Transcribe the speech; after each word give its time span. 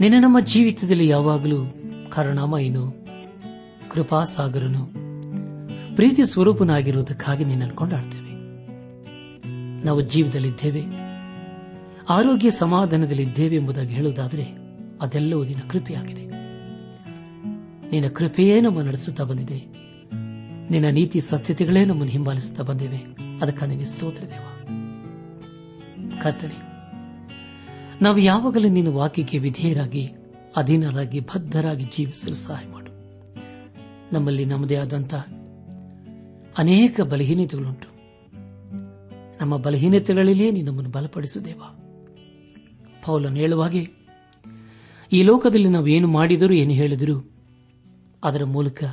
ನಿನ್ನ 0.00 0.22
ನಮ್ಮ 0.22 0.40
ಜೀವಿತದಲ್ಲಿ 0.40 1.08
ಯಾವಾಗಲೂ 1.08 1.74
ಕರುಣಾಮಯನು, 2.10 3.06
ಕೃಪಾಸಾಗರನು, 3.90 4.84
ಪ್ರೀತಿ 5.96 6.24
ಸ್ವರೂಪನಾಗಿರುವುದಕ್ಕಾಗಿ 6.24 7.44
ನಿನ್ನನ್ನು 7.44 7.74
ಕೊಂಡಾಡ್ತೇವೆ. 7.74 8.26
ನಾವು 9.84 10.00
ಜೀವದಲ್ಲಿದ್ದೇವೆ 10.00 10.84
ಆರೋಗ್ಯ 12.08 12.50
ಸಮಾಧಾನದಲ್ಲಿದ್ದೇವೆ 12.50 13.56
ಎಂಬುದಾಗಿ 13.56 13.94
ಹೇಳುವುದಾದರೆ 13.94 14.46
ಅದೆಲ್ಲವೂ 15.00 15.44
ನಿನ್ನ 15.44 15.68
ಕೃಪೆಯಾಗಿದೆ. 15.68 16.24
ನಿನ್ನ 17.90 18.08
ಕೃಪೆಯೇ 18.08 18.60
ನಮ್ಮ 18.60 18.82
ನಡೆಸುತ್ತಾ 18.82 19.24
ಬಂದಿದೆ. 19.24 19.58
ನಿನ್ನ 20.72 20.86
ನೀತಿ 20.90 21.20
ಸತ್ಯತೆಗಳೇ 21.20 21.84
ನಮ್ಮನ್ನು 21.84 22.12
ಹಿಂಬಾಲಿಸುತ್ತಾ 22.12 22.62
ಬಂದಿವೆ. 22.62 22.98
ಅದಕ್ಕಾಗಿ 23.42 23.86
ಸ್ತೋತ್ರ 23.86 24.22
ದೇವ 24.22 24.42
ನಾವು 28.02 28.18
ಯಾವಾಗಲೂ 28.18 28.68
ನಿನ್ನ 28.68 28.88
ವಾಕ್ಯಕ್ಕೆ 28.88 29.38
ವಿಧೇಯರಾಗಿ, 29.38 30.08
ಅಧೀನರಾಗಿ, 30.56 31.20
ಬದ್ಧರಾಗಿ 31.20 31.84
ಜೀವಿಸಲು 31.84 32.34
ಸಹಾಯ 32.34 32.66
ಮಾಡು. 32.66 32.92
ನಮ್ಮಲ್ಲಿ 34.14 34.44
ನಮ್ಮದೇ 34.44 34.76
ಆದಂತಹ 34.76 35.26
ಅನೇಕ 36.58 37.00
ಬಲಹೀನತೆಗಳುಂಟು. 37.00 37.88
ನಮ್ಮ 39.40 39.56
ಬಲಹೀನತೆಗಳಲ್ಲಿಯೇ 39.56 40.50
ನಿನ್ನನ್ನು 40.50 40.90
ಬಲಪಡಿಸುದೇವ 40.90 41.62
ಪೌಲನ್ನು 43.04 43.38
ಹೇಳುವಾಗೆ 43.38 43.88
ಈ 45.12 45.22
ಲೋಕದಲ್ಲಿ 45.22 45.68
ನಾವು 45.68 45.86
ಏನು 45.86 46.08
ಮಾಡಿದರೂ, 46.08 46.54
ಏನು 46.54 46.70
ಹೇಳಿದರೂ, 46.70 47.30
ಅದರ 48.24 48.44
ಮೂಲಕ 48.44 48.84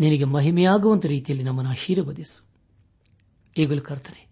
ನಿನಗೆ 0.00 0.24
ಮಹಿಮೆಯಾಗುವಂತ 0.24 1.06
ರೀತಿಯಲ್ಲಿ 1.06 1.44
ನಮ್ಮನ್ನು 1.44 1.70
ಆಶೀರ್ವದಿಸು. 1.70 2.44
ಈಗಲೂ 3.56 3.80
ಕರ್ತನೆ, 3.80 4.26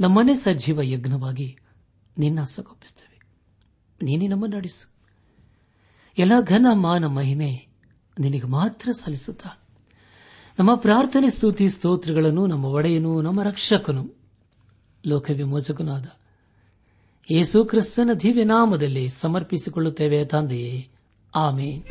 ನಮ್ಮನೆ 0.00 0.34
ಸಜೀವ 0.34 0.82
ಯಜ್ಞವಾಗಿ 0.82 1.56
ನಿನ್ನ 2.18 2.42
ಸಗೋಪಿಸುತ್ತೇವೆ 2.44 3.20
ನೀನೇ 4.02 4.28
ನಮ್ಮನ್ನು 4.28 4.56
ನಡೆಸು. 4.56 4.92
ಎಲ್ಲ 6.18 6.32
ಘನ 6.40 6.66
ಮಾನ 6.72 7.06
ಮಹಿಮೆ 7.06 7.66
ನಿನಗೆ 8.20 8.46
ಮಾತ್ರ 8.46 8.90
ಸಲ್ಲಿಸುತ್ತಾ 8.92 9.50
ನಮ್ಮ 10.58 10.74
ಪ್ರಾರ್ಥನೆ, 10.74 11.30
ಸ್ತುತಿ, 11.30 11.68
ಸ್ತೋತ್ರಗಳನ್ನು 11.68 12.46
ನಮ್ಮ 12.46 12.64
ಒಡೆಯನು, 12.64 13.22
ನಮ್ಮ 13.22 13.42
ರಕ್ಷಕನು, 13.42 14.20
ಲೋಕವಿಮೋಚಕನಾದ 15.06 16.06
ಯೇಸು 17.30 17.64
ಕ್ರಿಸ್ತನ 17.64 18.10
ದಿವ್ಯನಾಮದಲ್ಲಿ 18.12 19.08
ಸಮರ್ಪಿಸಿಕೊಳ್ಳುತ್ತೇವೆ 19.08 20.24
ತಂದೆಯೇ. 20.24 20.88
ಆಮೇನ್. 21.34 21.82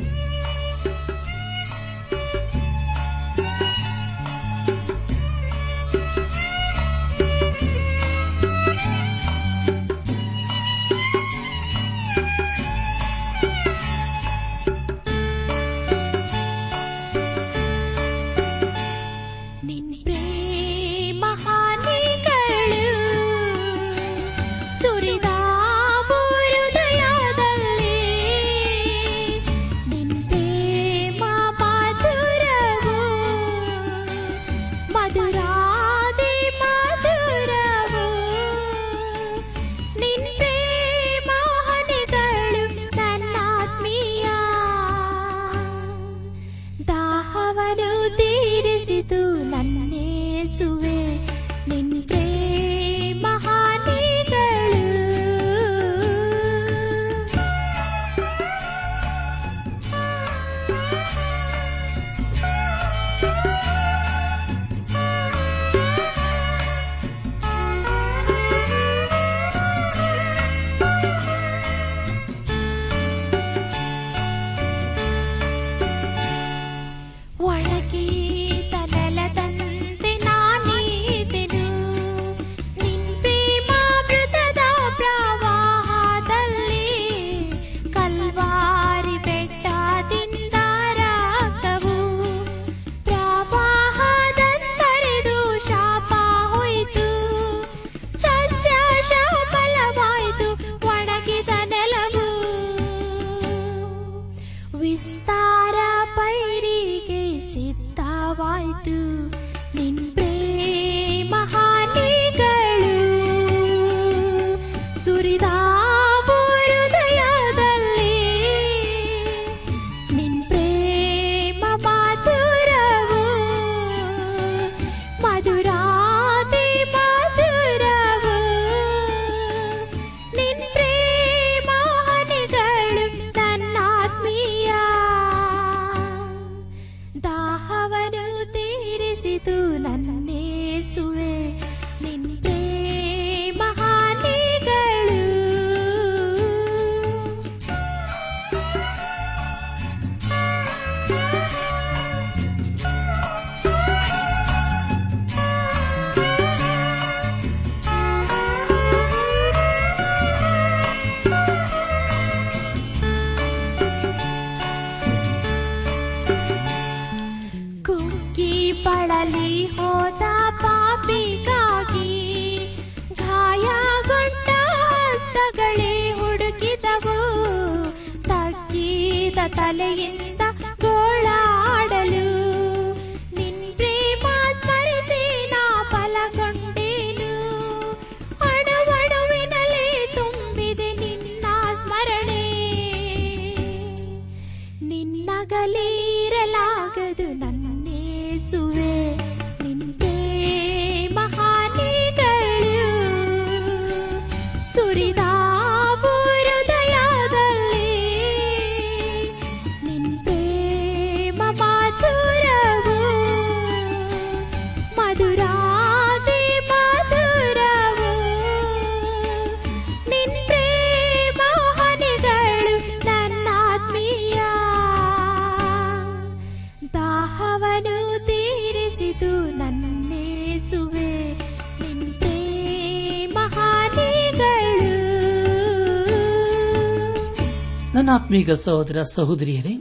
ಆತ್ಮೀಗ 238.30 238.52
ಸಹೋದರ 238.52 239.02
ಸಹೋದರಿಯರೇ, 239.12 239.72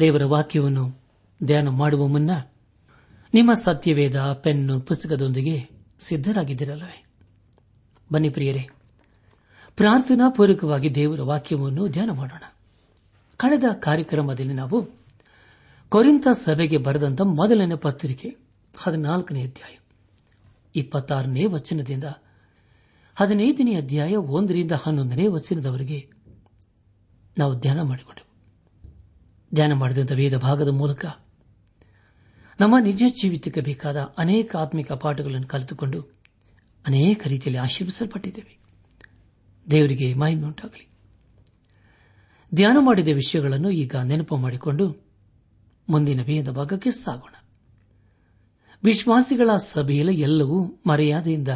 ದೇವರ 0.00 0.24
ವಾಕ್ಯವನ್ನು 0.24 0.84
ಧ್ಯಾನ 1.44 1.68
ಮಾಡುವ 1.68 2.06
ಮುನ್ನ 2.06 2.30
ನಿಮ್ಮ 3.34 3.52
ಸತ್ಯವೇದ 3.52 4.20
ಪೆನ್ನು 4.32 4.80
ಪುಸ್ತಕದೊಂದಿಗೆ 4.80 5.68
ಸಿದ್ದರಾಗಿದ್ದಿರಲ್ಲವೇ 5.98 7.04
ಬನ್ನಿ 8.12 8.28
ಪ್ರಿಯರೇ 8.28 8.68
ಪ್ರಾರ್ಥನಾ 9.76 10.28
ಪೂರ್ವಕವಾಗಿ 10.28 10.94
ದೇವರ 10.94 11.22
ವಾಕ್ಯವನ್ನು 11.22 11.88
ಧ್ಯಾನ 11.88 12.10
ಮಾಡೋಣ. 12.10 12.42
ಕಳೆದ 13.36 13.64
ಕಾರ್ಯಕ್ರಮದಲ್ಲಿ 13.80 14.54
ನಾವು 14.54 14.80
ಕೊರಿಂತ 15.88 16.26
ಸಭೆಗೆ 16.32 16.78
ಬರೆದಂತ 16.78 17.20
ಮೊದಲನೇ 17.20 17.76
ಪತ್ರಿಕೆ 17.76 18.36
ಹದಿನಾಲ್ಕನೇ 18.76 19.42
ಅಧ್ಯಾಯ, 19.42 19.76
ಇಪ್ಪತ್ತಾರನೇ 20.76 21.44
ವಚನದಿಂದ 21.44 22.04
ಹದಿನೈದನೇ 23.16 23.74
ಅಧ್ಯಾಯ 23.74 24.16
ಒಂದರಿಂದ 24.16 24.72
ಹನ್ನೊಂದನೇ 24.72 25.26
ವಚನದವರೆಗೆ 25.26 26.15
ನಾವು 27.38 27.58
ಧ್ಯಾನ 27.58 27.82
ಮಾಡಿಕೊಂಡೆವು. 27.82 28.26
ಧ್ಯಾನ 29.54 29.72
ಮಾಡಿದಂಥ 29.72 30.12
ವೇದ 30.12 30.36
ಭಾಗದ 30.36 30.68
ಮೂಲಕ 30.68 31.06
ನಮ್ಮ 32.60 32.78
ನಿಜ 32.78 33.02
ಜೀವಿತಕ್ಕೆ 33.22 33.60
ಬೇಕಾದ 33.60 34.14
ಅನೇಕ 34.18 34.56
ಆತ್ಮಿಕ 34.56 34.92
ಪಾಠಗಳನ್ನು 34.92 35.46
ಕಲಿತುಕೊಂಡು 35.46 36.00
ಅನೇಕ 36.86 37.26
ರೀತಿಯಲ್ಲಿ 37.26 37.62
ಆಶೀರ್ವಿಸಲ್ಪಟ್ಟಿದ್ದೇವೆ. 37.62 38.58
ದೇವರಿಗೆ 39.70 40.14
ಮಹಿಮೆ 40.14 40.42
ಉಂಟಾಗಲಿ. 40.42 40.88
ಧ್ಯಾನ 42.54 42.76
ಮಾಡಿದ 42.80 43.08
ವಿಷಯಗಳನ್ನು 43.08 43.70
ಈಗ 43.70 43.96
ನೆನಪು 43.96 44.36
ಮಾಡಿಕೊಂಡು 44.36 45.06
ಮುಂದಿನ 45.88 46.22
ವೇದ 46.22 46.48
ಭಾಗಕ್ಕೆ 46.48 46.90
ಸಾಗೋಣ. 46.90 47.34
ವಿಶ್ವಾಸಿಗಳ 48.84 49.50
ಸಭೆಯಲ್ಲಿ 49.56 50.20
ಎಲ್ಲವೂ 50.20 50.80
ಮರ್ಯಾದೆಯಿಂದ 50.86 51.48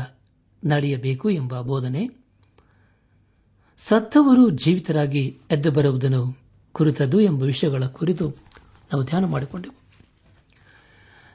ನಡೆಯಬೇಕು 0.65 1.31
ಎಂಬ 1.31 1.61
ಬೋಧನೆ 1.61 2.20
ಸತ್ತವರು 3.85 4.50
ಜೀವಿತರಾಗಿ 4.50 5.41
ಎದ್ದು 5.50 5.71
ಬರುವುದನ್ನು 5.71 6.38
ಕುರಿತದ್ದು 6.73 7.21
ಎಂಬ 7.21 7.43
ವಿಷಯಗಳ 7.43 7.85
ಕುರಿತು 7.85 8.29
ನಾವು 8.93 9.05
ಧ್ಯಾನ 9.05 9.25
ಮಾಡಿಕೊಂಡೆವು. 9.25 9.75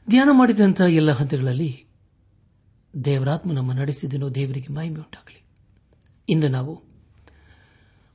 ಧ್ಯಾನ 0.10 0.30
ಮಾಡಿದಂತಹ 0.32 0.86
ಎಲ್ಲ 0.86 1.12
ಹಂತಗಳಲ್ಲಿ 1.12 1.86
ದೇವರಾತ್ಮ 3.06 3.52
ನಮ್ಮ 3.52 3.74
ನಡೆಸಿದನು 3.74 4.36
ದೇವರಿಗೆ 4.36 4.74
ಮಹಿಮೆ 4.74 4.96
ಉಂಟಾಗಲಿ. 4.96 5.44
ಇಂದು 6.30 6.48
ನಾವು 6.48 6.84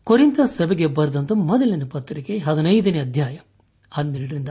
ಕೊರಿಂತ 0.05 0.41
ಸಭೆಗೆ 0.41 0.87
ಬರೆದಂತ 0.87 1.33
ಮೊದಲನೇ 1.33 1.85
ಪತ್ರಿಕೆ 1.85 2.39
ಹದಿನೈದನೇ 2.39 2.99
ಅಧ್ಯಾಯ 2.99 3.39
ಹನ್ನೆರಡರಿಂದ 3.91 4.49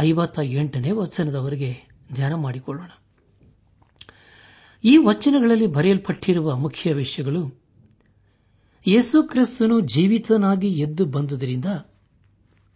ಐವತ್ತ 0.00 0.38
ಎಂಟನೇ 0.42 0.90
ವಚನದವರೆಗೆ 0.90 1.76
ಧ್ಯಾನ 2.14 2.34
ಮಾಡಿಕೊಳ್ಳೋಣ. 2.34 2.88
ಈ 4.84 4.96
ವಚನಗಳಲ್ಲಿ 4.96 5.66
ಬರೆಯಲ್ಪಟ್ಟಿರುವ 5.66 6.56
ಮುಖ್ಯ 6.56 6.92
ವಿಷಯಗಳು 6.92 7.61
ಯೇಸು 8.86 9.22
ಕ್ರಿಸ್ತನು 9.22 9.80
ಜೀವಿತನಾಗಿ 9.80 10.68
ಎದ್ದು 10.68 11.04
ಬಂದುದರಿಂದ 11.04 11.64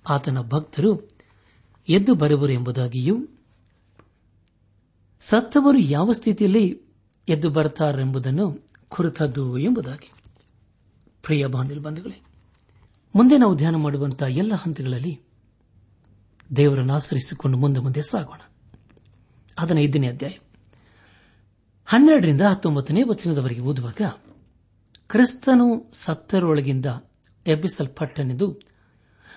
ಆತನ 0.09 0.41
ಭಕ್ತರು 0.41 1.11
ಎದ್ದು 1.89 2.15
ಬರುವರು 2.15 2.53
ಎಂಬುದಾಗಿಯೂ, 2.53 3.29
ಸತ್ತವರು 5.21 5.79
ಯಾವ 5.79 6.13
ಸ್ಥಿತಿಯಲ್ಲಿ 6.13 6.81
ಎದ್ದು 7.29 7.51
ಬರುತ್ತಾರೆಂಬುದನ್ನು 7.51 8.69
ಕುರಿತದ್ದು 8.89 9.59
ಎಂಬುದಾಗಿ. 9.59 10.13
ಪ್ರಿಯ 11.23 11.47
ಬಾಂಧವ 11.47 12.13
ಮುಂದೆ 13.15 13.39
ನಾವು 13.39 13.57
ಧ್ಯಾನ 13.57 13.77
ಮಾಡುವಂತಹ 13.77 14.27
ಎಲ್ಲ 14.27 14.55
ಹಂತಗಳಲ್ಲಿ 14.55 15.21
ದೇವರನ್ನು 16.57 16.95
ಆಶ್ರಯಿಸಿಕೊಂಡು 16.95 17.59
ಮುಂದೆ 17.59 17.81
ಮುಂದೆ 17.81 18.03
ಸಾಗೋಣ. 18.03 18.41
ಅದನ್ನು 19.59 19.83
ಐದನೇ 19.83 20.09
ಅಧ್ಯಾಯ 20.09 20.33
ಹನ್ನೆರಡರಿಂದ 21.87 22.41
ಹತ್ತೊಂಬತ್ತನೇ 22.41 23.03
ವಚನದವರೆಗೆ 23.03 23.61
ಓದುವಾಗ 23.61 24.01
ಕ್ರಿಸ್ತನು 25.09 25.91
ಸತ್ತರೊಳಗಿಂದ 25.93 26.87
ಎಬ್ಬಿಸಲ್ಪಟ್ಟನೆಂದು 27.47 28.61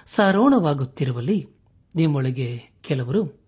ಸಾರೋಣವಾಗುತ್ತಿರುವಲ್ಲಿ 0.05 1.49
ನಿಮ್ಮೊಳಗೆ 1.95 2.61
ಕೆಲವರು 2.81 3.39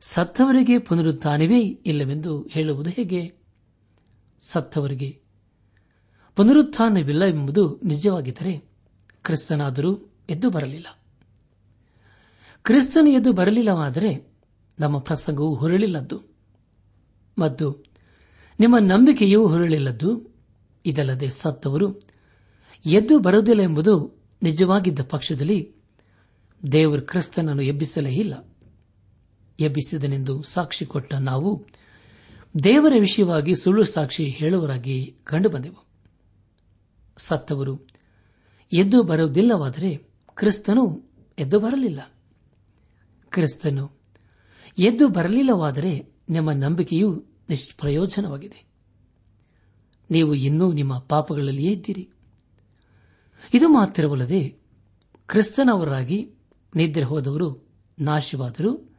ಸತ್ತವರಿಗೆ 0.00 0.78
ಪುನರುತ್ಥಾನವೇ 0.78 1.60
ಇಲ್ಲವೆಂದು 1.60 2.42
ಹೇಳುವುದು 2.42 2.90
ಹೇಗೆ? 2.90 3.34
ಸತ್ತವರಿಗೆ 4.40 5.22
ಪುನರುತ್ಥಾನವಿಲ್ಲ 6.36 7.24
ಎಂಬುದು 7.24 7.80
ನಿಜವಾಗಿದ್ದರೆ 7.84 8.68
ಕ್ರಿಸ್ತನಾದರೂ 9.24 10.12
ಎದ್ದು 10.30 10.50
ಬರಲಿಲ್ಲ. 10.50 10.86
ಕ್ರಿಸ್ತನು 12.62 13.08
ಎದ್ದು 13.08 13.32
ಬರಲಿಲ್ಲವಾದರೆ 13.32 14.36
ನಮ್ಮ 14.78 14.98
ಪ್ರಸಂಗವು 14.98 15.54
ಹೊರಳಿಲ್ಲದ್ದು. 15.54 16.22
ಮತ್ತು 17.38 17.84
ನಿಮ್ಮ 18.60 18.78
ನಂಬಿಕೆಯೂ 18.78 19.48
ಹೊರಳಿಲ್ಲದ್ದು. 19.48 20.33
ಇದಲ್ಲದೆ 20.84 21.30
ಸತ್ತವರು 21.30 22.00
ಎದ್ದು 22.86 23.18
ಬರುವುದಿಲ್ಲ 23.18 23.62
ಎಂಬುದು 23.62 24.22
ನಿಜವಾಗಿದ್ದ 24.42 25.00
ಪಕ್ಷದಲ್ಲಿ 25.02 25.72
ದೇವರು 26.72 27.02
ಕ್ರಿಸ್ತನನ್ನು 27.02 27.62
ಎಬ್ಬಿಸಲೇ 27.62 28.10
ಇಲ್ಲ. 28.10 28.54
ಎಬ್ಬಿಸಿದನೆಂದು 29.60 30.42
ಸಾಕ್ಷಿ 30.42 30.86
ಕೊಟ್ಟ 30.86 31.14
ನಾವು 31.14 31.66
ದೇವರ 32.64 32.92
ವಿಷಯವಾಗಿ 33.00 33.54
ಸುಳ್ಳು 33.54 33.84
ಸಾಕ್ಷಿ 33.84 34.24
ಹೇಳುವರಾಗಿ 34.24 35.16
ಕಂಡುಬಂದೆವು. 35.24 35.86
ಸತ್ತವರು 37.16 37.88
ಎದ್ದು 38.72 39.02
ಬರುವುದಿಲ್ಲವಾದರೆ 39.02 39.96
ಕ್ರಿಸ್ತನು 40.34 41.10
ಎದ್ದು 41.38 41.60
ಬರಲಿಲ್ಲ. 41.60 42.12
ಕ್ರಿಸ್ತನು 43.28 43.92
ಎದ್ದು 44.78 45.08
ಬರಲಿಲ್ಲವಾದರೆ 45.08 46.14
ನಿಮ್ಮ 46.28 46.50
ನಂಬಿಕೆಯೂ 46.52 47.24
ನಿಷ್ಪ್ರಯೋಜನವಾಗಿದೆ. 47.48 48.73
ನೀವು 50.10 50.34
ಇನ್ನೂ 50.34 50.72
ನಿಮ್ಮ 50.72 50.98
ಪಾಪಗಳಲ್ಲಿಯೇ 50.98 51.72
ಇದ್ದೀರಿ. 51.72 52.10
ಇದು 53.54 53.68
ಮಾತ್ರವಲ್ಲದೆ 53.68 54.48
ಕ್ರಿಸ್ತನವರಾಗಿ 55.26 56.30
ನಿದ್ರೆ 56.76 57.04
ಹೋದವರು, 57.04 57.68
ನಾಶವಾದರು. 57.98 58.96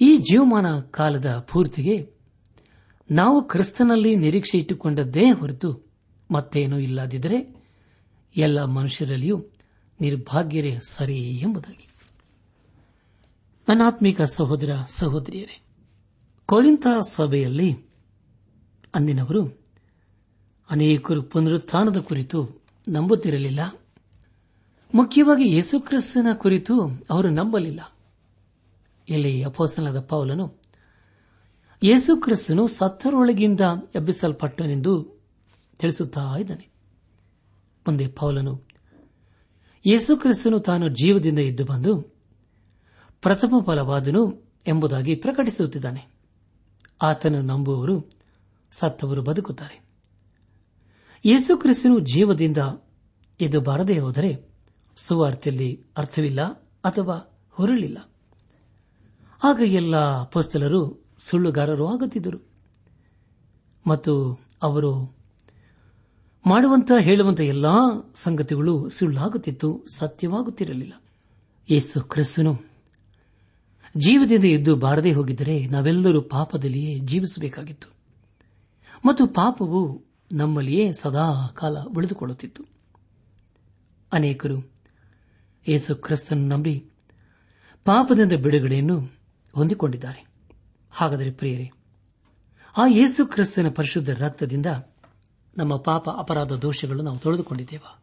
ಈ 0.00 0.16
ಜೀವಮಾನ 0.16 0.80
ಕಾಲದ 0.80 1.46
ಪೂರ್ತಿಗೆ 1.52 2.14
ನಾವು 3.10 3.42
ಕ್ರಿಸ್ತನಲ್ಲಿ 3.48 4.16
ನಿರೀಕ್ಷೆ 4.16 4.58
ಇಟ್ಟುಕೊಂಡದ್ದೇ 4.58 5.30
ಹೊರತು 5.30 5.86
ಮತ್ತೇನೂ 6.30 6.78
ಇಲ್ಲದಿದ್ದರೆ 6.78 7.64
ಎಲ್ಲ 8.36 8.64
ಮನುಷ್ಯರಲ್ಲಿಯೂ 8.64 9.44
ನಿರ್ಭಾಗ್ಯರೇ 10.00 10.78
ಸರಿ 10.88 11.18
ಎಂಬುದಾಗಿ. 11.18 11.88
ನನ್ನಾತ್ಮಿಕ 13.68 14.22
ಸಹೋದರ 14.22 14.70
ಸಹೋದರಿಯರೇ 14.86 15.62
ಕೊರಿಂತ 16.46 16.86
ಸಭೆಯಲ್ಲಿ 17.08 17.72
ಅಂದಿನವರು 18.94 19.63
ಅನೇಕರು 20.70 21.22
ಪುನರುತ್ಥಾನದ 21.22 21.96
ಕುರಿತು 21.96 22.62
ನಂಬುತ್ತಿರಲಿಲ್ಲ. 22.88 23.60
ಮುಖ್ಯವಾಗಿ 24.94 25.50
ಯೇಸುಕ್ರಿಸ್ತನ 25.50 26.26
ಕುರಿತು 26.34 26.88
ಅವರು 27.10 27.30
ನಂಬಲಿಲ್ಲ. 27.30 27.92
ಇಲ್ಲಿ 29.08 29.42
ಅಪೋಸನದ 29.42 30.00
ಪೌಲನು 30.00 30.54
ಯೇಸುಕ್ರಿಸ್ತನು 31.82 32.68
ಸತ್ತರೊಳಗಿಂದ 32.68 33.60
ಎಬ್ಬಿಸಲ್ಪಟ್ಟನೆಂದು 33.94 35.22
ತಿಳಿಸುತ್ತಾ 35.78 36.36
ಇದ್ದಾನೆ. 36.38 36.68
ಮುಂದೆ 37.86 38.08
ಪೌಲನು 38.08 38.62
ಯೇಸುಕ್ರಿಸ್ತನು 39.86 40.60
ತಾನು 40.60 40.88
ಜೀವದಿಂದ 40.88 41.38
ಎದ್ದು 41.38 41.64
ಬಂದು 41.64 42.02
ಪ್ರಥಮ 43.22 43.52
ಫಲವಾದನು 43.66 44.52
ಎಂಬುದಾಗಿ 44.66 45.14
ಪ್ರಕಟಿಸುತ್ತಿದ್ದಾನೆ. 45.14 46.06
ಆತನು 47.02 47.42
ನಂಬುವವರು 47.42 48.10
ಸತ್ತವರು 48.72 49.22
ಬದುಕುತ್ತಾರೆ. 49.22 49.83
ಯೇಸುಕ್ರಿಸ್ತನು 51.26 51.98
ಜೀವದಿಂದ 51.98 52.58
ಎದ್ದು 53.40 53.60
ಬಾರದೇ 53.60 53.98
ಹೋದರೆ 53.98 54.48
ಸುವಾರ್ತೆಯಲ್ಲಿ 54.96 55.84
ಅರ್ಥವಿಲ್ಲ 55.96 56.42
ಅಥವಾ 56.84 57.44
ಹೊರಳಿಲ್ಲ. 57.50 58.10
ಆಗ 59.44 59.62
ಎಲ್ಲ 59.66 60.22
ಪುಸ್ತಲರು 60.22 61.04
ಸುಳ್ಳುಗಾರರು 61.18 61.86
ಆಗುತ್ತಿದ್ದರು. 61.86 62.38
ಮತ್ತು 63.86 64.40
ಅವರು 64.62 65.16
ಮಾಡುವಂತ 66.46 66.92
ಹೇಳುವಂತ 67.00 67.40
ಎಲ್ಲಾ 67.40 67.72
ಸಂಗತಿಗಳು 68.14 68.88
ಸುಳ್ಳಾಗುತ್ತಿತ್ತು, 68.88 69.84
ಸತ್ಯವಾಗುತ್ತಿರಲಿಲ್ಲ. 69.94 70.92
ಯೇಸು 71.70 72.00
ಕ್ರಿಸ್ತನು 72.00 72.54
ಜೀವದಿಂದ 73.96 74.44
ಎದ್ದು 74.44 74.76
ಬಾರದೇ 74.76 75.12
ಹೋಗಿದ್ದರೆ 75.12 75.66
ನಾವೆಲ್ಲರೂ 75.66 76.22
ಪಾಪದಲ್ಲಿಯೇ 76.22 76.98
ಜೀವಿಸಬೇಕಾಗಿತ್ತು. 76.98 77.88
ಮತ್ತು 79.06 79.26
ಪಾಪವು 79.26 80.13
ನಮ್ಮಲ್ಲಿಯೇ 80.32 80.92
ಸದಾ 80.92 81.46
ಕಾಲ 81.46 81.78
ಉಳಿದುಕೊಳ್ಳುತ್ತಿತ್ತು. 81.78 82.64
ಅನೇಕರು 84.12 84.72
ಯೇಸು 85.68 85.94
ಕ್ರಿಸ್ತನ್ನು 85.94 86.48
ನಂಬಿ 86.48 86.86
ಪಾಪದಿಂದ 87.84 88.32
ಬಿಡುಗಡೆಯನ್ನು 88.32 89.00
ಹೊಂದಿಕೊಂಡಿದ್ದಾರೆ. 89.54 90.26
ಹಾಗಾದರೆ 90.90 91.30
ಪ್ರಿಯರೇ, 91.30 91.70
ಆ 92.76 92.86
ಯೇಸು 92.86 93.26
ಕ್ರಿಸ್ತನ 93.26 93.68
ಪರಿಶುದ್ಧ 93.68 94.10
ರಕ್ತದಿಂದ 94.10 94.66
ನಮ್ಮ 95.56 95.76
ಪಾಪ 95.76 96.08
ಅಪರಾಧ 96.08 96.52
ದೋಷಗಳನ್ನು 96.52 97.02
ನಾವು 97.02 97.18
ತೊಳೆದುಕೊಂಡಿದ್ದೇವಾ? 97.18 98.02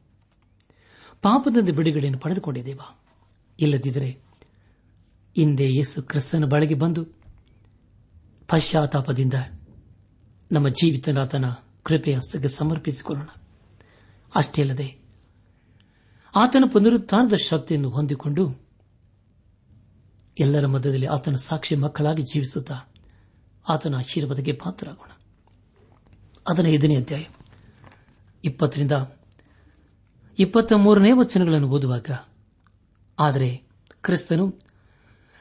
ಪಾಪದಿಂದ 1.21 1.69
ಬಿಡುಗಡೆಯನ್ನು 1.75 2.19
ಪಡೆದುಕೊಂಡಿದ್ದೇವಾ? 2.19 2.99
ಇಲ್ಲದಿದ್ದರೆ 3.59 4.19
ಹಿಂದೆ 5.35 5.73
ಯೇಸು 5.73 6.03
ಕ್ರಿಸ್ತನ 6.03 6.45
ಬಳಿಗೆ 6.45 6.73
ಬಂದು 6.73 7.05
ಪಶ್ಚಾತ್ತಾಪದಿಂದ 8.47 9.33
ನಮ್ಮ 10.51 10.69
ಜೀವಿತನಾಥನ 10.69 11.45
ಕೃಪೆಯ 11.83 12.15
ಹಸ್ತಕ್ಕೆ 12.15 12.47
ಸಮರ್ಪಿಸಿಕೊಳ್ಳೋಣ. 12.47 13.27
ಅಷ್ಟೇ 14.35 14.61
ಅಲ್ಲದೆ, 14.61 15.01
ಆತನ 16.35 16.63
ಪುನರುತ್ಥಾನದ 16.73 17.33
ಶಕ್ತಿಯನ್ನು 17.33 17.89
ಹೊಂದಿಕೊಂಡು 17.89 18.67
ಎಲ್ಲರ 20.39 20.65
ಮಧ್ಯದಲ್ಲಿ 20.65 21.05
ಆತನ 21.05 21.35
ಸಾಕ್ಷಿ 21.35 21.75
ಮಕ್ಕಳಾಗಿ 21.75 22.23
ಜೀವಿಸುತ್ತಾ 22.23 22.79
ಆತನ 23.69 23.95
ಆಶೀರ್ವಾದಕ್ಕೆ 23.95 24.53
ಪಾತ್ರರಾಗೋಣ. 24.53 25.11
ಅದರ 26.49 26.67
ಐದನೇ 26.67 26.95
ಅಧ್ಯಾಯ. 26.95 27.23
ಇಪ್ಪತ್ತರಿಂದ 28.43 28.91
ಇಪ್ಪತ್ತ 30.39 30.73
ಮೂರನೇ 30.73 31.11
ವಚನಗಳನ್ನು 31.11 31.69
ಓದುವಾಗ, 31.69 32.09
ಆದರೆ 33.19 33.63
ಕ್ರಿಸ್ತನು 34.03 34.59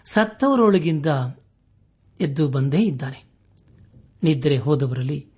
ಸತ್ತವರೊಳಗಿಂದ 0.05 1.07
ಎದ್ದು 2.21 2.49
ಬಂದೇ 2.49 2.79
ಇದ್ದಾನೆ. 2.79 3.25
ನಿದ್ರೆ 4.23 4.57
ಹೋದವರಲ್ಲಿ 4.57 5.30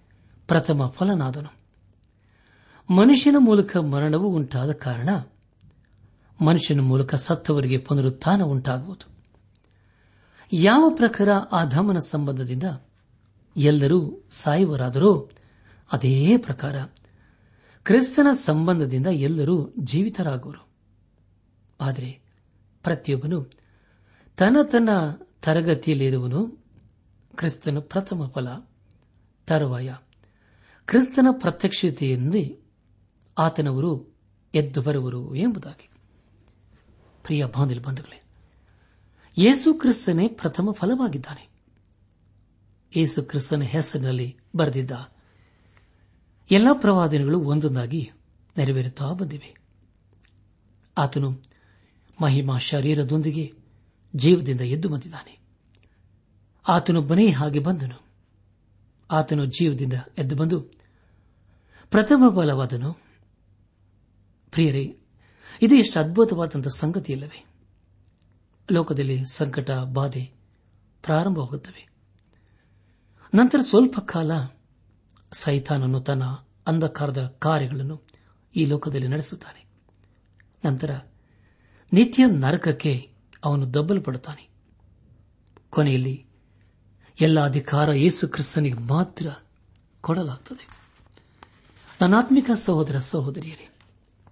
ಪ್ರಥಮ 0.53 0.87
ಫಲನಾದನು. 0.87 1.63
ಮನುಷ್ಯನ 2.95 3.37
ಮೂಲಕ 3.39 3.77
ಮರಣವು 3.77 4.29
ಉಂಟಾದ 4.29 4.73
ಕಾರಣ 4.73 5.09
ಮನುಷ್ಯನ 6.45 6.81
ಮೂಲಕ 6.81 7.15
ಸತ್ತವರಿಗೆ 7.15 7.79
ಪುನರುತ್ಥಾನ 7.79 8.43
ಉಂಟಾಗುವುದು. 8.43 9.11
ಯಾವ 10.53 10.93
ಪ್ರಕಾರ 10.95 11.29
ಆ 11.33 11.65
ಸಂಬಂಧದಿಂದ 11.99 12.63
ಎಲ್ಲರೂ 13.57 14.29
ಸಾಯುವರಾದರೂ 14.31 15.31
ಅದೇ 15.93 16.37
ಪ್ರಕಾರ 16.37 16.83
ಕ್ರಿಸ್ತನ 17.85 18.27
ಸಂಬಂಧದಿಂದ 18.33 19.07
ಎಲ್ಲರೂ 19.07 19.73
ಜೀವಿತರಾಗುವರು. 19.79 20.69
ಆದರೆ 21.81 22.21
ಪ್ರತಿಯೊಬ್ಬನು 22.83 23.45
ತನ್ನ 24.37 24.57
ತನ್ನ 24.63 24.89
ತರಗತಿಯಲ್ಲಿರುವನು 25.43 26.47
ಕ್ರಿಸ್ತನ 27.37 27.79
ಪ್ರಥಮ 27.79 28.27
ಫಲ 28.27 28.49
ತರುವಾಯ. 29.47 29.95
ಕ್ರಿಸ್ತನ 30.93 31.27
ಪ್ರತ್ಯಕ್ಷತೆಯಲ್ಲಿ 31.31 32.61
ಆತನವರು 33.39 34.17
ಎದ್ದು 34.55 34.83
ಬರುವರು 34.83 35.35
ಎಂಬುದಾಗಿ. 35.35 35.91
ಪ್ರಿಯ 37.23 37.45
ಬಂಧುಗಳೇ, 37.85 38.23
ಯೇಸು 39.39 39.75
ಕ್ರಿಸ್ತನೇ 39.75 40.29
ಪ್ರಥಮ 40.29 40.71
ಫಲವಾಗಿದ್ದಾನೆ. 40.73 41.49
ಯೇಸು 42.97 43.23
ಕ್ರಿಸ್ತನ 43.23 43.63
ಹೆಸರಿನಲ್ಲಿ 43.63 44.37
ಬರೆದಿದ್ದ 44.57 44.91
ಎಲ್ಲ 46.51 46.69
ಪ್ರವಾದನೆಗಳು 46.73 47.41
ಒಂದೊಂದಾಗಿ 47.41 48.11
ನೆರವೇರುತ್ತಾ 48.59 49.13
ಬಂದಿವೆ. 49.13 49.57
ಆತನು 50.99 51.43
ಮಹಿಮಾ 52.23 52.59
ಶರೀರದೊಂದಿಗೆ 52.59 53.55
ಜೀವದಿಂದ 54.17 54.61
ಎದ್ದು 54.61 54.89
ಬಂದಿದ್ದಾನೆ. 54.89 55.39
ಆತನೊಬ್ಬನೇ 56.69 57.31
ಹಾಗೆ 57.31 57.59
ಬಂದನು. 57.59 58.03
ಆತನು 59.11 59.47
ಜೀವದಿಂದ 59.47 59.93
ಎದ್ದು 60.19 60.37
ಬಂದು 60.37 60.82
ಪ್ರಥಮ 61.93 62.29
ಬಲವಾದನು. 62.29 62.93
ಪ್ರಿಯರೇ, 64.51 64.99
ಇದು 65.63 65.75
ಎಷ್ಟು 65.75 66.01
ಅದ್ಭುತವಾದಂತಹ 66.01 66.71
ಸಂಗತಿಯಲ್ಲವೇ. 66.77 67.47
ಲೋಕದಲ್ಲಿ 68.73 69.25
ಸಂಕಟ, 69.27 69.71
ಬಾಧೆ 69.71 70.33
ಪ್ರಾರಂಭವಾಗುತ್ತವೆ. 71.03 71.89
ನಂತರ 73.35 73.61
ಸ್ವಲ್ಪ 73.61 73.99
ಕಾಲ 73.99 74.33
ಸೈತಾನನು 75.33 76.01
ತನ್ನ 76.01 76.25
ಅಂಧಕಾರದ 76.67 77.37
ಕಾರ್ಯಗಳನ್ನು 77.39 78.03
ಈ 78.57 78.65
ಲೋಕದಲ್ಲಿ 78.65 79.09
ನಡೆಸುತ್ತಾನೆ. 79.09 79.67
ನಂತರ 80.65 81.01
ನಿತ್ಯ 81.93 82.27
ನರಕಕ್ಕೆ 82.27 83.13
ಅವನು 83.45 83.75
ದಬ್ಬಲ್ಪಡುತ್ತಾನೆ. 83.75 84.51
ಕೊನೆಯಲ್ಲಿ 85.71 86.27
ಎಲ್ಲ 87.21 87.45
ಅಧಿಕಾರ 87.45 87.93
ಯೇಸು 87.93 88.29
ಕ್ರಿಸ್ತನಿಗೆ 88.29 88.79
ಮಾತ್ರ 88.79 89.31
ಕೊಡಲಾಗುತ್ತದೆ 90.01 90.82
ನನ್ನಾತ್ಮಿಕ 92.03 92.51
ಸಹೋದರ 92.55 92.99
ಸಹೋದರಿಯರೇ, 92.99 93.71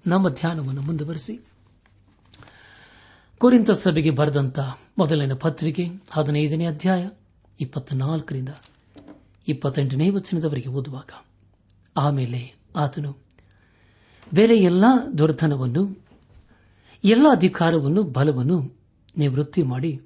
ನಮ್ಮ 0.06 0.28
ಧ್ಯಾನವನ್ನು 0.28 0.82
ಮುಂದುವರೆಸಿ. 0.82 1.38
ಕುರಿತ 3.38 3.70
ಸಭೆಗೆ 3.70 4.10
ಬರೆದಂತ 4.10 4.58
ಮೊದಲನೇ 4.98 5.34
ಪತ್ರಿಕೆ, 5.34 5.84
ಹದಿನೈದನೇ 6.10 6.66
ಅಧ್ಯಾಯ 6.66 7.08
ಇಪ್ಪತ್ತೆಂಟನೇ 9.46 10.10
ವಚನದವರೆಗೆ 10.10 10.68
ಓದುವಾಗ. 10.68 11.10
ಆಮೇಲೆ 11.96 12.54
ಆತನು, 12.76 13.16
ಬೇರೆ 14.34 14.56
ಎಲ್ಲಾ 14.56 15.06
ದುರ್ಧನವನ್ನು 15.18 16.06
ಎಲ್ಲ 17.04 17.26
ಅಧಿಕಾರವನ್ನು, 17.30 18.02
ಬಲವನ್ನು 18.02 18.76
ನಿವೃತ್ತಿ 19.16 19.62
ಮಾಡಿ, 19.62 20.00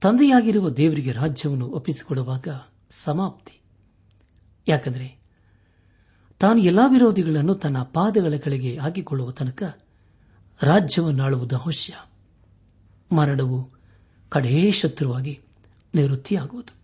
ತಂದೆಯಾಗಿರುವ 0.00 0.70
ದೇವರಿಗೆ 0.70 1.12
ರಾಜ್ಯವನ್ನು 1.12 1.66
ಒಪ್ಪಿಸಿಕೊಡುವಾಗ 1.66 2.48
ಸಮಾಪ್ತಿ. 2.90 3.60
ಯಾಕೆಂದರೆ 4.68 5.21
ತಾನು 6.42 6.58
ಎಲ್ಲಾ 6.58 6.86
ವಿರೋಧಿಗಳನ್ನು 6.86 7.54
ತನ್ನ 7.54 7.82
ಪಾದಗಳ 7.82 8.34
ಕೆಳಗೆ 8.36 8.78
ಹಾಕಿಕೊಳ್ಳುವ 8.78 9.30
ತನಕ 9.30 9.78
ರಾಜ್ಯವನ್ನಾಳುವುದು 10.62 11.56
ಅವಶ್ಯ. 11.56 11.94
ಮರಣವು 13.14 13.70
ಕಡೇ 14.28 14.70
ಶತ್ರುವಾಗಿ 14.70 15.40
ನಿವೃತ್ತಿಯಾಗುವುದು. 15.94 16.74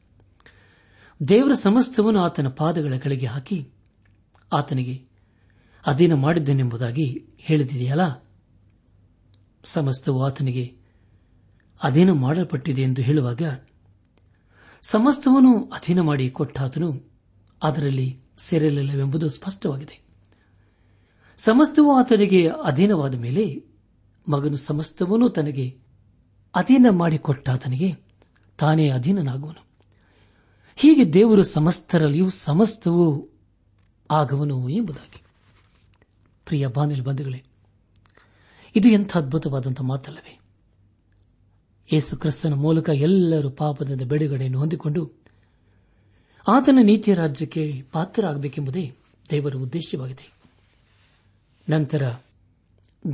ದೇವರ 1.28 1.52
ಸಮಸ್ತವನ್ನು 1.54 2.20
ಆತನ 2.20 2.48
ಪಾದಗಳ 2.48 2.94
ಕೆಳಗೆ 2.94 3.26
ಹಾಕಿ 3.26 3.68
ಆತನಿಗೆ 4.52 5.04
ಅಧೀನ 5.86 6.14
ಮಾಡಿದ್ದೇನೆಂಬುದಾಗಿ 6.14 7.26
ಹೇಳಿದೆಯಲ್ಲ? 7.38 8.24
ಸಮಸ್ತವು 9.64 10.26
ಆತನಿಗೆ 10.26 10.76
ಅಧೀನ 11.82 12.12
ಮಾಡಲ್ಪಟ್ಟಿದೆ 12.12 12.82
ಎಂದು 12.82 13.02
ಹೇಳುವಾಗ 13.02 13.42
ಸಮಸ್ತವನ್ನು 14.82 15.64
ಅಧೀನ 15.64 16.00
ಮಾಡಿ 16.00 16.30
ಕೊಟ್ಟಾತನು 16.30 17.17
ಅದರಲ್ಲಿ 17.62 18.20
ಸೇರಲಿಲ್ಲವೆಂಬುದು 18.38 19.30
ಸ್ಪಷ್ಟವಾಗಿದೆ. 19.30 20.00
ಸಮಸ್ತವೂ 21.38 21.92
ಆತನಿಗೆ 21.92 22.48
ಅಧೀನವಾದ 22.64 23.14
ಮೇಲೆ 23.14 23.64
ಮಗನು 24.28 24.56
ಸಮಸ್ತವನ್ನೂ 24.56 25.28
ತನಗೆ 25.28 25.78
ಅಧೀನ 26.54 26.86
ಮಾಡಿಕೊಟ್ಟಾತನಿಗೆ 26.90 27.92
ತಾನೇ 28.58 28.90
ಅಧೀನನಾಗುವನು. 28.90 29.66
ಹೀಗೆ 30.76 31.12
ದೇವರು 31.12 31.42
ಸಮಸ್ತರಲ್ಲಿಯೂ 31.42 32.28
ಸಮಸ್ತವೂ 32.28 33.28
ಆಗವನು 34.10 34.68
ಎಂಬುದಾಗಿ. 34.68 35.22
ಪ್ರಿಯ 36.44 36.66
ಬಾನಿಲ್ 36.66 37.02
ಬಂಧುಗಳೇ, 37.02 37.44
ಇದು 38.76 38.88
ಎಂಥ 38.88 39.16
ಅದ್ಭುತವಾದಂಥ 39.16 39.80
ಮಾತಲ್ಲವೇ? 39.80 40.40
ಯೇಸು 41.92 42.16
ಕ್ರಿಸ್ತನ 42.16 42.54
ಮೂಲಕ 42.54 42.88
ಎಲ್ಲರೂ 42.88 43.50
ಪಾಪದಿಂದ 43.50 44.02
ಬಿಡುಗಡೆಯನ್ನು 44.02 44.58
ಹೊಂದಿಕೊಂಡು 44.58 45.06
ಆತನ 46.48 46.78
ನೀತಿಯ 46.82 47.14
ರಾಜ್ಯಕ್ಕೆ 47.14 47.82
ಪಾತ್ರರಾಗಬೇಕೆಂಬುದೇ 47.92 48.96
ದೇವರ 49.30 49.54
ಉದ್ದೇಶವಾಗಿದೆ. 49.54 50.32
ನಂತರ 51.68 52.12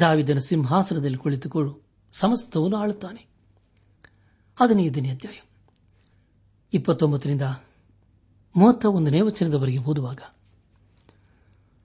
ದಾವಿದನ 0.00 0.38
ಸಿಂಹಾಸನದಲ್ಲಿ 0.38 1.19
ಕುಳಿತುಕೊಂಡು 1.19 1.83
ಸಮಸ್ತವನ್ನು 2.12 2.76
ಆಳುತ್ತಾನೆ. 2.76 3.26
ಹದಿನೈದನೇ 4.61 5.09
ಅಧ್ಯಾಯ. 5.11 5.41
ಇಪ್ಪತ್ತೊಂಬತ್ತರಿಂದ 6.75 7.43
ಒಂದನೇ 8.88 9.21
ವಚನದವರೆಗೆ 9.21 9.79
ಓದುವಾಗ, 9.79 10.21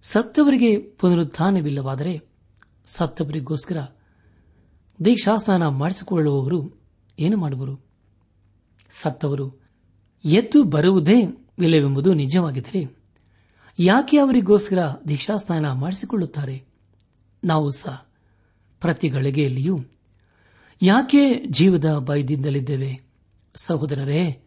ಸತ್ತವರಿಗೆ 0.01 0.77
ಪುನರುತ್ಥಾನವಿಲ್ಲವಾದರೆ 0.77 2.21
ಸತ್ತವರಿಗೋಸ್ಕರ 2.85 3.77
ದೀಕ್ಷಾಸ್ನಾನ 5.05 5.67
ಮಾಡಿಸಿಕೊಳ್ಳುವವರು 5.67 6.81
ಏನು 7.19 7.37
ಮಾಡುವರು? 7.37 7.85
ಸತ್ತವರು 9.01 9.68
ಎದ್ದು 10.25 10.63
ಬರುವುದೇ 10.63 11.21
ಇಲ್ಲವೆಂಬುದು 11.59 12.13
ನಿಜವಾಗಿದ್ದರೆ 12.13 12.99
ಯಾಕೆ 13.79 14.17
ಅವರಿಗೋಸ್ಕರ 14.17 14.77
ದೀಕ್ಷಾಸ್ನಾನ 15.07 15.71
ಮಾಡಿಸಿಕೊಳ್ಳುತ್ತಾರೆ? 15.71 16.63
ನಾವು 17.43 17.71
ಸಹ 17.71 18.07
ಪ್ರತಿ 18.81 19.09
ಗಳಿಗೆಯಲ್ಲಿಯೂ 19.09 19.79
ಯಾಕೆ 20.81 21.45
ಜೀವದ 21.45 21.97
ಭಯದಿಂದಲಿದ್ದೇವೆ 21.99 23.01
ಸಹೋದರರೇ, 23.55 24.43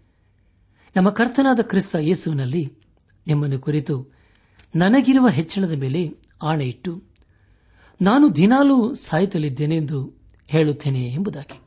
ನಮ್ಮ 0.97 1.11
ಕರ್ತನಾದ 1.11 1.61
ಕ್ರಿಸ್ತ 1.63 1.97
ಯೇಸುವಿನಲ್ಲಿ 2.01 2.73
ನಿಮ್ಮನ್ನು 3.27 3.59
ಕುರಿತು 3.59 4.07
ನನಗಿರುವ 4.77 5.29
ಹೆಚ್ಚಳದ 5.29 5.73
ಮೇಲೆ 5.73 6.11
ಆಣೆ 6.43 6.65
ಇಟ್ಟು 6.65 7.03
ನಾನು 8.03 8.37
ದಿನಾಲೂ 8.37 8.95
ಸಾಯುತ್ತಲಿದ್ದೇನೆ 8.95 9.77
ಎಂದು 9.77 10.15
ಹೇಳುತ್ತೇನೆ 10.47 11.09
ಎಂಬುದಾಗಿ. 11.09 11.61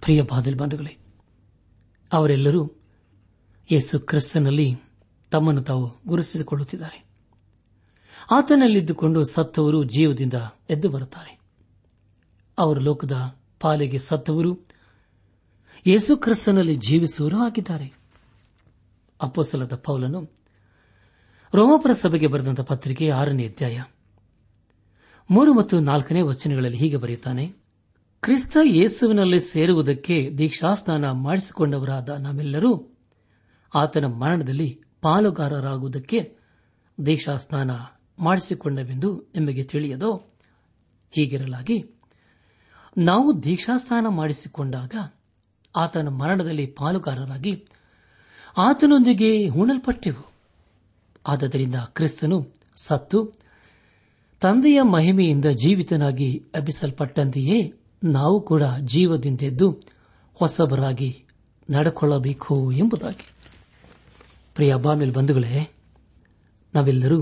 ಪ್ರಿಯ 0.00 0.22
ಬಂಧುಗಳೇ, 0.56 0.96
ಅವರೆಲ್ಲರೂ 2.12 2.72
ಯೇಸು 3.70 3.98
ಕ್ರಿಸ್ತನಲ್ಲಿ 3.98 4.76
ತಮ್ಮನ್ನು 5.30 5.62
ತಾವು 5.62 5.90
ಗುರುತಿಸಿಕೊಳ್ಳುತ್ತಿದ್ದಾರೆ. 6.08 7.04
ಆತನಲ್ಲಿದ್ದುಕೊಂಡು 8.30 9.24
ಸತ್ತವರು 9.24 9.84
ಜೀವದಿಂದ 9.84 10.34
ಎದ್ದು 10.70 10.88
ಬರುತ್ತಾರೆ. 10.88 11.40
ಅವರು 12.58 12.80
ಲೋಕದ 12.80 13.36
ಪಾಲಿಗೆ 13.60 13.98
ಸತ್ತವರು, 13.98 14.68
ಯೇಸು 15.86 16.16
ಕ್ರಿಸ್ತನಲ್ಲಿ 16.16 16.74
ಜೀವಿಸುವರೂ 16.74 17.38
ಆಗಿದ್ದಾರೆ. 17.38 17.92
ಅಪ್ಪಸಲದ 19.22 19.74
ಪೌಲನು 19.74 20.30
ರೋಮಪುರ 21.54 21.92
ಸಭೆಗೆ 21.92 22.26
ಬರೆದಂತ 22.26 22.60
ಪತ್ರಿಕೆ 22.60 23.10
ಆರನೇ 23.10 23.46
ಅಧ್ಯಾಯ 23.46 23.82
ಮೂರು 25.30 25.54
ಮತ್ತು 25.54 25.80
ನಾಲ್ಕನೇ 25.80 26.20
ವಚನಗಳಲ್ಲಿ 26.20 26.78
ಹೀಗೆ 26.78 26.96
ಬರೆಯುತ್ತಾನೆ, 26.96 27.52
ಕ್ರಿಸ್ತ 28.22 28.56
ಯೇಸುವಿನಲ್ಲಿ 28.64 29.40
ಸೇರುವುದಕ್ಕೆ 29.40 30.30
ದೀಕ್ಷಾಸ್ನಾನ 30.38 31.10
ಮಾಡಿಸಿಕೊಂಡವರಾದ 31.10 32.08
ನಾವೆಲ್ಲರೂ 32.08 32.93
ಆತನ 33.74 34.04
ಮರಣದಲ್ಲಿ 34.04 34.80
ಪಾಲುಗಾರರಾಗುವುದಕ್ಕೆ 35.02 36.36
ದೀಕ್ಷಾಸ್ನಾನ 37.06 37.70
ಮಾಡಿಸಿಕೊಂಡವೆಂದು 38.18 39.16
ನಿಮಗೆ 39.34 39.64
ತಿಳಿಯದೋ? 39.64 40.22
ಹೀಗಿರಲಾಗಿ, 41.10 41.90
ನಾವು 42.98 43.42
ದೀಕ್ಷಾಸ್ನಾನ 43.42 44.06
ಮಾಡಿಸಿಕೊಂಡಾಗ 44.08 45.12
ಆತನ 45.76 46.08
ಮರಣದಲ್ಲಿ 46.08 46.66
ಪಾಲುಗಾರರಾಗಿ 46.66 47.66
ಆತನೊಂದಿಗೆ 48.56 49.48
ಹೂಣಲ್ಪಟ್ಟೆವು. 49.48 50.32
ಆದ್ದರಿಂದ 51.26 51.74
ಕ್ರಿಸ್ತನು 51.74 52.54
ಸತ್ತು, 52.76 53.32
ತಂದೆಯ 54.40 54.82
ಮಹಿಮೆಯಿಂದ 54.82 55.44
ಜೀವಿತನಾಗಿ 55.46 56.44
ಎಬ್ಬಿಸಲ್ಪಟ್ಟಂತೆಯೇ 56.54 57.72
ನಾವು 58.04 58.40
ಕೂಡ 58.40 58.62
ಜೀವದಿಂದೆದ್ದು 58.80 59.82
ಹೊಸಬರಾಗಿ 60.34 61.24
ನಡೆಕೊಳ್ಳಬೇಕು 61.70 62.72
ಎಂಬುದಾಗಿ. 62.72 63.33
ಪ್ರಿಯ 64.54 64.74
ಬಾನಿಲ್ 64.74 65.12
ಬಂಧುಗಳೇ, 65.12 65.74
ನಾವೆಲ್ಲರೂ 66.74 67.18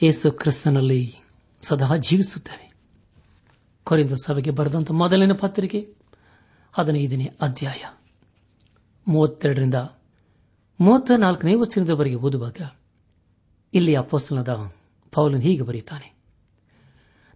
ಯೇಸು 0.00 0.30
ಕ್ರಿಸ್ತನಲ್ಲಿ 0.30 1.16
ಸದಾ 1.62 1.96
ಜೀವಿಸುತ್ತೇವೆ. 1.96 2.66
ಕೊರಿಂದ 3.86 4.12
ಸಭೆಗೆ 4.12 4.50
ಬರೆದಂತ 4.50 4.90
ಮೊದಲಿನ 4.90 5.32
ಪತ್ರಿಕೆ, 5.32 5.80
ಹದಿನೈದನೇ 6.72 7.26
ಅಧ್ಯಾಯ, 7.40 7.82
ಮೂವತ್ತೆರಡರಿಂದ 9.08 9.74
ಮೂವತ್ತ 10.80 11.10
ನಾಲ್ಕನೇ 11.18 11.54
ವಚನದವರೆಗೆ 11.54 12.16
ಓದುವಾಗ 12.16 12.60
ಇಲ್ಲಿ 13.74 13.94
ಅಪೋಸ್ತನದ 13.96 14.52
ಪೌಲನ್ 15.12 15.42
ಹೀಗೆ 15.42 15.62
ಬರೆಯುತ್ತಾನೆ, 15.62 16.08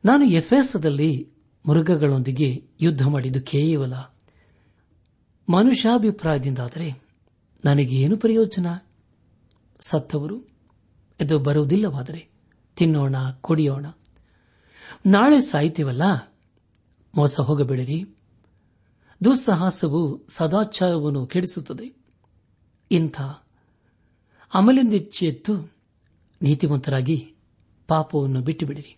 ನಾನು 0.04 0.24
ಎಫೆಸದಲ್ಲಿ 0.24 1.32
ಮೃಗಗಳೊಂದಿಗೆ 1.64 2.48
ಯುದ್ಧ 2.80 3.02
ಮಾಡಿದ್ದು 3.06 3.42
ಕೇವಲ 3.42 3.94
ಮನುಷ್ಯಾಭಿಪ್ರಾಯದಿಂದಾದರೆ 5.48 7.09
ನನಗೇನು 7.64 8.16
ಪ್ರಯೋಜನ? 8.16 8.66
ಸತ್ತವರು 9.80 10.48
ಇದು 11.20 11.38
ಬರುವುದಿಲ್ಲವಾದರೆ 11.38 12.28
ತಿನ್ನೋಣ, 12.76 13.16
ಕುಡಿಯೋಣ. 13.40 13.86
ನಾಳೆ 15.06 15.40
ಸಾಯ್ತೀವಲ್ಲ? 15.40 16.02
ಮೋಸ 17.16 17.40
ಹೋಗಬೇಡಿರಿ. 17.40 18.04
ದುಸ್ಸಾಹಸವು 19.24 20.26
ಸದಾಚಾರವನ್ನು 20.28 21.26
ಕೆಡಿಸುತ್ತದೆ. 21.26 21.96
ಇಂಥ 22.90 23.20
ಅಮಲಿಂದಿಚ್ಚೆತ್ತು 24.54 25.72
ನೀತಿವಂತರಾಗಿ 26.42 27.34
ಪಾಪವನ್ನು 27.88 28.40
ಬಿಟ್ಟುಬಿಡಿರಿ. 28.40 28.96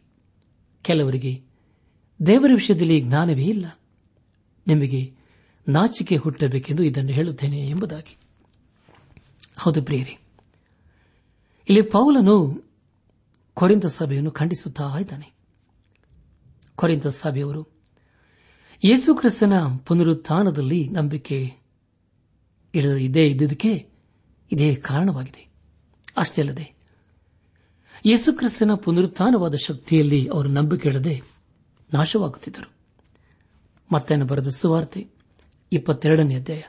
ಕೆಲವರಿಗೆ 0.82 1.44
ದೇವರ 2.26 2.50
ವಿಷಯದಲ್ಲಿ 2.54 3.00
ಜ್ಞಾನವೇ 3.00 3.44
ಇಲ್ಲ. 3.44 3.78
ನಿಮಗೆ 4.66 5.14
ನಾಚಿಕೆ 5.68 6.16
ಹುಟ್ಟಬೇಕೆಂದು 6.16 6.82
ಇದನ್ನು 6.82 7.12
ಹೇಳುತ್ತೇನೆ 7.12 7.68
ಎಂಬುದಾಗಿ. 7.68 8.16
ಹೌದು 9.58 9.82
ಪ್ರಿಯರಿ. 9.82 10.18
ಇಲ್ಲಿ 11.68 11.82
ಪೌಲನು 11.82 12.64
ಕೊರಿಂದ 13.54 13.84
ಸಭೆಯನ್ನು 13.84 14.30
ಖಂಡಿಸುತ್ತಾ 14.30 14.98
ಇದ್ದಾನೆ. 14.98 15.32
ಕೊರಿಂದ 16.74 17.04
ಸಭೆಯವರು 17.04 17.66
ಯೇಸುಕ್ರಿಸ್ತನ 18.84 19.52
ಪುನರುತ್ಥಾನದಲ್ಲಿ 19.86 20.88
ನಂಬಿಕೆ 20.88 21.52
ಇದೇ 22.74 23.26
ಇದ್ದುದಕ್ಕೆ 23.28 23.88
ಇದೇ 24.52 24.74
ಕಾರಣವಾಗಿದೆ. 24.74 25.52
ಅಷ್ಟೇ 26.16 26.42
ಅಲ್ಲದೆ 26.42 26.74
ಯೇಸುಕ್ರಿಸ್ತನ 28.06 28.74
ಪುನರುತ್ಥಾನವಾದ 28.74 29.54
ಶಕ್ತಿಯಲ್ಲಿ 29.54 30.28
ಅವರು 30.28 30.48
ನಂಬಿಕೆ 30.48 30.88
ಇಡದೆ 30.88 31.22
ನಾಶವಾಗುತ್ತಿದ್ದರು. 31.94 32.72
ಮತ್ತೆ 33.92 34.16
ಬರೆದ 34.16 34.48
ಸುವಾರ್ತೆ 34.48 35.08
ಇಪ್ಪತ್ತೆರಡನೇ 35.72 36.34
ಅಧ್ಯಾಯ. 36.36 36.62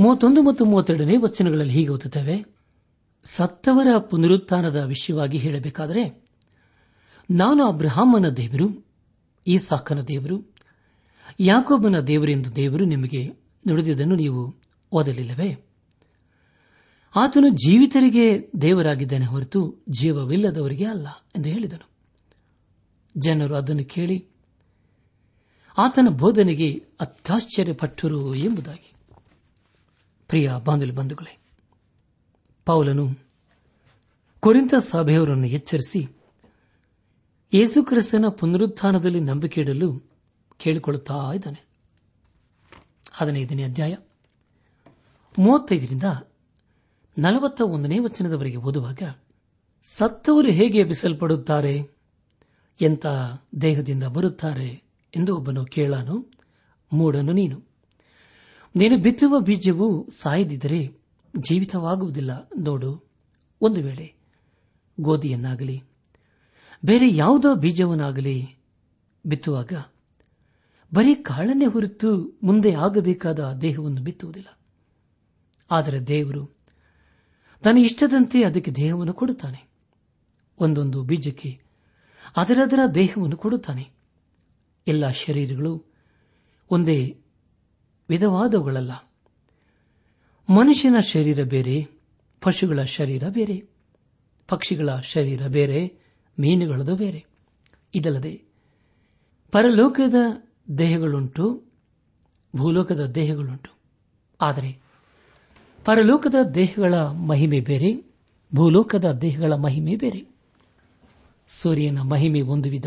ಮೂವತ್ತೊಂದು 0.00 0.42
ಮತ್ತು 0.42 0.64
ಮೂವತ್ತೆರಡನೇ 0.64 1.16
ವಚನಗಳಲ್ಲಿ 1.16 1.72
ಹೀಗೆ 1.72 1.88
ಓದುತ್ತೇವೆ, 1.88 2.44
ಸತ್ತವರ 3.24 3.98
ಪುನರುತ್ಥಾನದ 3.98 4.76
ವಿಷಯವಾಗಿ 4.76 5.38
ಹೇಳಬೇಕಾದರೆ, 5.38 6.28
ನಾನು 7.30 7.64
ಅಬ್ರಹಾಮನ 7.64 8.28
ದೇವರು 8.28 8.86
ಈ 9.46 9.58
ಸಾಕನ 9.58 10.00
ದೇವರು, 10.00 10.54
ಯಾಕೋಬನ 11.40 12.00
ದೇವರೆಂದು 12.00 12.56
ದೇವರು 12.56 12.84
ನಿಮಗೆ 12.84 13.26
ನುಡಿದಿದ್ದನ್ನು 13.68 14.16
ನೀವು 14.16 14.54
ಓದಲಿಲ್ಲವೇ? 14.92 15.66
ಆತನು 17.16 17.48
ಜೀವಿತರಿಗೆ 17.48 18.50
ದೇವರಾಗಿದ್ದಾನೆ 18.62 19.24
ಹೊರತು 19.24 19.84
ಜೀವವಿಲ್ಲದವರಿಗೆ 19.88 20.84
ಅಲ್ಲ 20.84 21.06
ಎಂದು 21.36 21.48
ಹೇಳಿದನು. 21.48 21.90
ಜನರು 23.16 23.56
ಅದನ್ನು 23.56 23.84
ಕೇಳಿ, 23.84 24.28
ಆತನ 25.78 26.08
ಬೋಧನೆಗೆ 26.08 26.84
ಅತ್ಯಾಶ್ಚರ್ಯಪಟ್ಟರು 27.00 28.34
ಎಂಬುದಾಗಿ. 28.34 28.92
ಪ್ರಿಯ 30.32 30.52
ಬಾಂಧವ್ಯ 30.64 30.92
ಬಂಧುಗಳೇ, 30.92 31.38
ಪೌಲನು 32.64 33.08
ಕುರಿತ 34.40 34.74
ಸಭೆಯವರನ್ನು 34.74 35.46
ಎಚ್ಚರಿಸಿ 35.46 36.08
ಯೇಸುಕ್ರಿಸ್ತನ 37.52 38.24
ಪುನರುತ್ಥಾನದಲ್ಲಿ 38.28 39.20
ನಂಬಿಕೆ 39.20 39.60
ಇಡಲು 39.60 40.02
ಕೇಳಿಕೊಳ್ಳುತ್ತಾ 40.58 41.32
ಇದ್ದಾನೆ. 41.34 41.66
ಹದಿನೈದನೇ 43.12 43.62
ಅಧ್ಯಾಯ 43.62 43.96
ಮೂವತ್ತೈದರಿಂದ 45.38 46.02
ನಲವತ್ತ 47.18 47.60
ಒಂದನೇ 47.60 47.98
ವಚನದವರೆಗೆ 47.98 48.56
ಓದುವಾಗ, 48.56 49.02
ಸತ್ತವರು 49.84 50.48
ಹೇಗೆ 50.48 50.78
ಎಬ್ಬಿಸಲ್ಪಡುತ್ತಾರೆ 50.78 51.90
ಎಂತ 52.80 53.06
ದೇಹದಿಂದ 53.60 54.04
ಬರುತ್ತಾರೆ 54.04 54.82
ಎಂದು 55.16 55.36
ಒಬ್ಬನು 55.36 55.64
ಕೇಳಾನು, 55.64 56.32
ಮೂಡನು 56.92 57.32
ನೀನು. 57.32 57.71
ನೀನು 58.76 58.96
ಬಿತ್ತುವ 58.98 59.40
ಬೀಜವು 59.40 60.08
ಸಾಯದಿದ್ದರೆ 60.10 60.98
ಜೀವಿತವಾಗುವುದಿಲ್ಲ. 61.38 62.48
ನೋಡು, 62.58 63.04
ಒಂದು 63.60 63.80
ವೇಳೆ 63.80 64.14
ಗೋಧಿಯನ್ನಾಗಲಿ, 65.00 65.82
ಬೇರೆ 66.84 67.14
ಯಾವುದೋ 67.14 67.54
ಬೀಜವನ್ನಾಗಲಿ 67.54 68.56
ಬಿತ್ತುವಾಗ 69.26 69.72
ಬರೀ 70.94 71.14
ಕಾಳನ್ನೇ 71.14 71.66
ಹೊರತು 71.66 72.38
ಮುಂದೆ 72.42 72.74
ಆಗಬೇಕಾದ 72.74 73.52
ದೇಹವನ್ನು 73.52 74.00
ಬಿತ್ತುವುದಿಲ್ಲ. 74.00 74.58
ಆದರೆ 75.70 76.00
ದೇವರು 76.06 76.56
ತನ್ನ 77.62 77.78
ಇಷ್ಟದಂತೆ 77.78 78.44
ಅದಕ್ಕೆ 78.44 78.70
ದೇಹವನ್ನು 78.70 79.12
ಕೊಡುತ್ತಾನೆ. 79.12 79.70
ಒಂದೊಂದು 80.58 81.02
ಬೀಜಕ್ಕೆ 81.02 81.60
ಅದರದರ 82.36 82.78
ದೇಹವನ್ನು 82.94 83.36
ಕೊಡುತ್ತಾನೆ. 83.36 83.90
ಎಲ್ಲ 84.86 85.10
ಶರೀರಗಳು 85.10 85.84
ಒಂದೇ 86.70 87.21
ವಿಧವಾದವುಗಳಲ್ಲ. 88.12 88.92
ಮನುಷ್ಯನ 90.48 90.98
ಶರೀರ 90.98 91.42
ಬೇರೆ, 91.42 91.88
ಪಶುಗಳ 92.40 92.82
ಶರೀರ 92.82 93.28
ಬೇರೆ, 93.28 93.64
ಪಕ್ಷಿಗಳ 94.48 94.96
ಶರೀರ 94.96 95.46
ಬೇರೆ, 95.46 95.92
ಮೀನುಗಳದು 96.40 96.96
ಬೇರೆ. 96.96 97.24
ಇದಲ್ಲದೆ 97.94 98.42
ಪರಲೋಕದ 99.52 100.14
ದೇಹಗಳುಂಟು, 100.78 101.62
ಭೂಲೋಕದ 102.56 103.06
ದೇಹಗಳುಂಟು. 103.06 103.70
ಆದರೆ 104.40 104.78
ಪರಲೋಕದ 105.84 106.34
ದೇಹಗಳ 106.54 106.94
ಮಹಿಮೆ 107.04 107.60
ಬೇರೆ, 107.60 108.04
ಭೂಲೋಕದ 108.54 109.12
ದೇಹಗಳ 109.12 109.52
ಮಹಿಮೆ 109.52 109.96
ಬೇರೆ. 109.96 110.26
ಸೂರ್ಯನ 111.48 112.00
ಮಹಿಮೆ 112.00 112.40
ಒಂದು 112.40 112.68
ವಿಧ, 112.68 112.86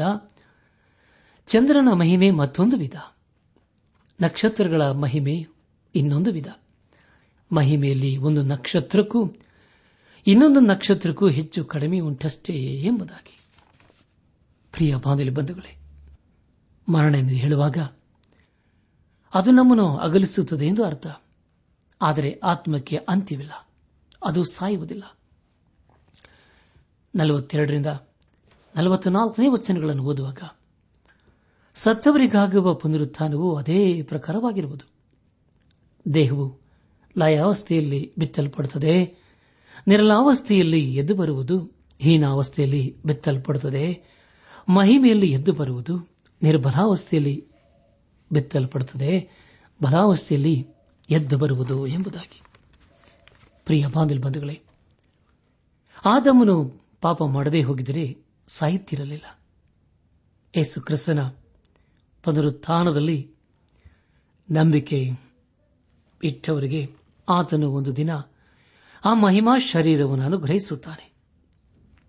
ಚಂದ್ರನ 1.48 1.90
ಮಹಿಮೆ 1.94 2.32
ಮತ್ತೊಂದು 2.32 2.78
ವಿಧ. 2.78 3.15
ನಕ್ಷತ್ರಗಳ 4.22 4.82
ಮಹಿಮೆ 4.82 5.48
ಇನ್ನೊಂದು 5.96 6.32
ವಿಧ. 6.32 6.48
ಮಹಿಮೆಯಲ್ಲಿ 7.52 8.18
ಒಂದು 8.18 8.42
ನಕ್ಷತ್ರಕ್ಕೂ, 8.42 9.34
ಇನ್ನೊಂದು 10.28 10.60
ನಕ್ಷತ್ರಕ್ಕೂ 10.60 11.28
ಹೆಚ್ಚು 11.28 11.66
ಕಡಿಮೆ 11.66 12.00
ಉಂಟಷ್ಟೇ 12.00 12.54
ಎಂಬುದಾಗಿ. 12.54 13.40
ಪ್ರಿಯ 14.72 14.96
ಬಾಂಧವ್ಯ 14.96 15.30
ಬಂಧುಗಳೇ 15.30 15.78
ಮರಣ 16.90 17.16
ಎಂದು 17.16 17.34
ಹೇಳುವಾಗ 17.34 17.78
ಅದು 19.34 19.52
ನಮ್ಮನ್ನು 19.52 19.98
ಅಗಲಿಸುತ್ತದೆ 19.98 20.68
ಎಂದು 20.68 20.84
ಅರ್ಥ. 20.84 21.08
ಆದರೆ 22.02 22.40
ಆತ್ಮಕ್ಕೆ 22.44 22.98
ಅಂತ್ಯವಿಲ್ಲ. 22.98 23.68
ಅದು 24.26 24.44
ಸಾಯುವುದಿಲ್ಲ. 24.44 25.18
ನಲವತ್ತೆರಡರಿಂದ 27.16 27.88
ನಲವತ್ನಾಲ್ಕನೇ 28.76 29.48
ವಚನಗಳನ್ನು 29.48 30.04
ಓದುವಾಗ 30.04 30.38
ಸತ್ತವರಿಗಾಗುವ 31.76 32.74
ಪುನರುತ್ಥಾನವು 32.74 33.56
ಅದೇ 33.56 34.02
ಪ್ರಕಾರವಾಗಿರುವುದು. 34.02 34.86
ದೇಹವು 36.14 36.60
ಲಯಾವಸ್ಥೆಯಲ್ಲಿ 37.18 38.14
ಬಿತ್ತಲ್ಪಡುತ್ತದೆ. 38.18 39.18
ನಿರಲಾವಸ್ಥೆಯಲ್ಲಿ 39.88 40.96
ಎದ್ದು 40.96 41.16
ಬರುವುದು 41.16 41.72
ಹೀನಾವಸ್ಥೆಯಲ್ಲಿ 42.00 42.98
ಬಿತ್ತಲ್ಪಡುತ್ತದೆ. 43.06 44.04
ಮಹಿಮೆಯಲ್ಲಿ 44.70 45.32
ಎದ್ದು 45.32 45.54
ಬರುವುದು 45.54 46.10
ನಿರ್ಬಲಾವಸ್ಥೆಯಲ್ಲಿ 46.44 47.48
ಬಿತ್ತಲ್ಪಡುತ್ತದೆ. 48.32 49.30
ಬಲಾವಸ್ಥೆಯಲ್ಲಿ 49.84 50.68
ಎದ್ದು 51.10 51.38
ಬರುವುದು 51.38 51.88
ಎಂಬುದಾಗಿ. 51.88 52.42
ಪ್ರಿಯ 53.66 53.88
ಬಾಂಧಲ್ 53.88 54.20
ಬಂಧುಗಳೇ, 54.20 54.62
ಆದಮನು 56.06 56.82
ಪಾಪ 57.02 57.24
ಮಾಡದೇ 57.24 57.62
ಹೋಗಿದರೆ 57.62 58.18
ಸಾಯುತ್ತಿರಲಿಲ್ಲ 58.48 59.40
ಯೇಸು 60.58 60.82
ಕ್ರಿಸ್ತನ 60.82 61.20
ಪುನರುತ್ಥಾನದಲ್ಲಿ 62.26 63.32
ನಂಬಿಕೆ 64.52 65.12
ಇಟ್ಟವರಿಗೆ 66.24 66.96
ಆತನು 67.30 67.72
ಒಂದು 67.72 67.96
ದಿನ 67.96 68.10
ಆ 69.06 69.14
ಮಹಿಮಾ 69.14 69.58
ಶರೀರವನ್ನು 69.58 70.26
ಅನುಗ್ರಹಿಸುತ್ತಾನೆ. 70.26 71.14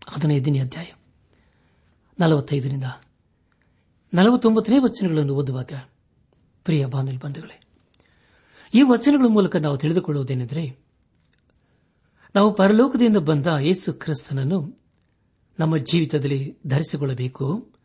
ಹದಿನೈದನೇ 0.09 0.59
ಅಧ್ಯಾಯ, 0.59 0.87
ನಲವತ್ತೈದರಿಂದ 2.21 2.85
ನಲವತ್ತೊಂಬತ್ತನೇ 4.15 4.79
ವಚನಗಳನ್ನು 4.79 5.35
ಓದುವಾಗ, 5.35 5.73
ಪ್ರಿಯ 6.65 6.87
ಬಾನಲ್ 6.87 7.19
ಬಂಧುಗಳೇ, 7.19 7.61
ಈ 8.75 8.83
ವಚನಗಳ 8.83 9.27
ಮೂಲಕ 9.29 9.57
ನಾವು 9.57 9.79
ತಿಳಿದುಕೊಳ್ಳುವುದೇನೆಂದರೆ, 9.79 10.87
ನಾವು 12.35 12.55
ಪರಲೋಕದಿಂದ 12.55 13.17
ಬಂದ 13.17 13.47
ಯೇಸು 13.61 13.93
ಕ್ರಿಸ್ತನನ್ನು 13.93 14.83
ನಮ್ಮ 15.59 15.77
ಜೀವಿತದಲ್ಲಿ 15.77 16.59
ಧರಿಸಿಕೊಳ್ಳಬೇಕು. 16.67 17.76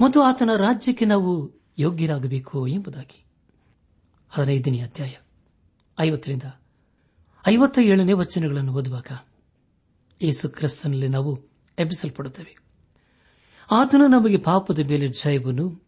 ಮತ್ತು 0.00 0.22
ಆತನ 0.22 0.50
ರಾಜ್ಯಕ್ಕೆ 0.56 1.04
ನಾವು 1.04 1.52
ಯೋಗ್ಯರಾಗಬೇಕು 1.78 2.66
ಎಂಬುದಾಗಿ. 2.66 3.24
ಹದಿನೈದನೇ 4.28 4.80
ಅಧ್ಯಾಯ, 4.80 5.12
ಐವತ್ತರಿಂದ 6.00 6.42
ಐವತ್ತ 7.48 7.78
ಏಳನೇ 7.78 8.12
ವಚನಗಳನ್ನು 8.12 8.72
ಓದುವಾಗ 8.72 9.06
ಯೇಸು 10.22 10.48
ಕ್ರಿಸ್ತನಲ್ಲಿ 10.48 11.08
ನಾವು 11.08 11.38
ಎಬ್ಬಿಸಲ್ಪಡುತ್ತೇವೆ. 11.78 12.56
ಆತನು 13.70 14.06
ನಮಗೆ 14.06 14.36
ಪಾಪದ 14.36 14.78
ಮೇಲೆ 14.78 15.08
ಜಯವನ್ನು, 15.08 15.82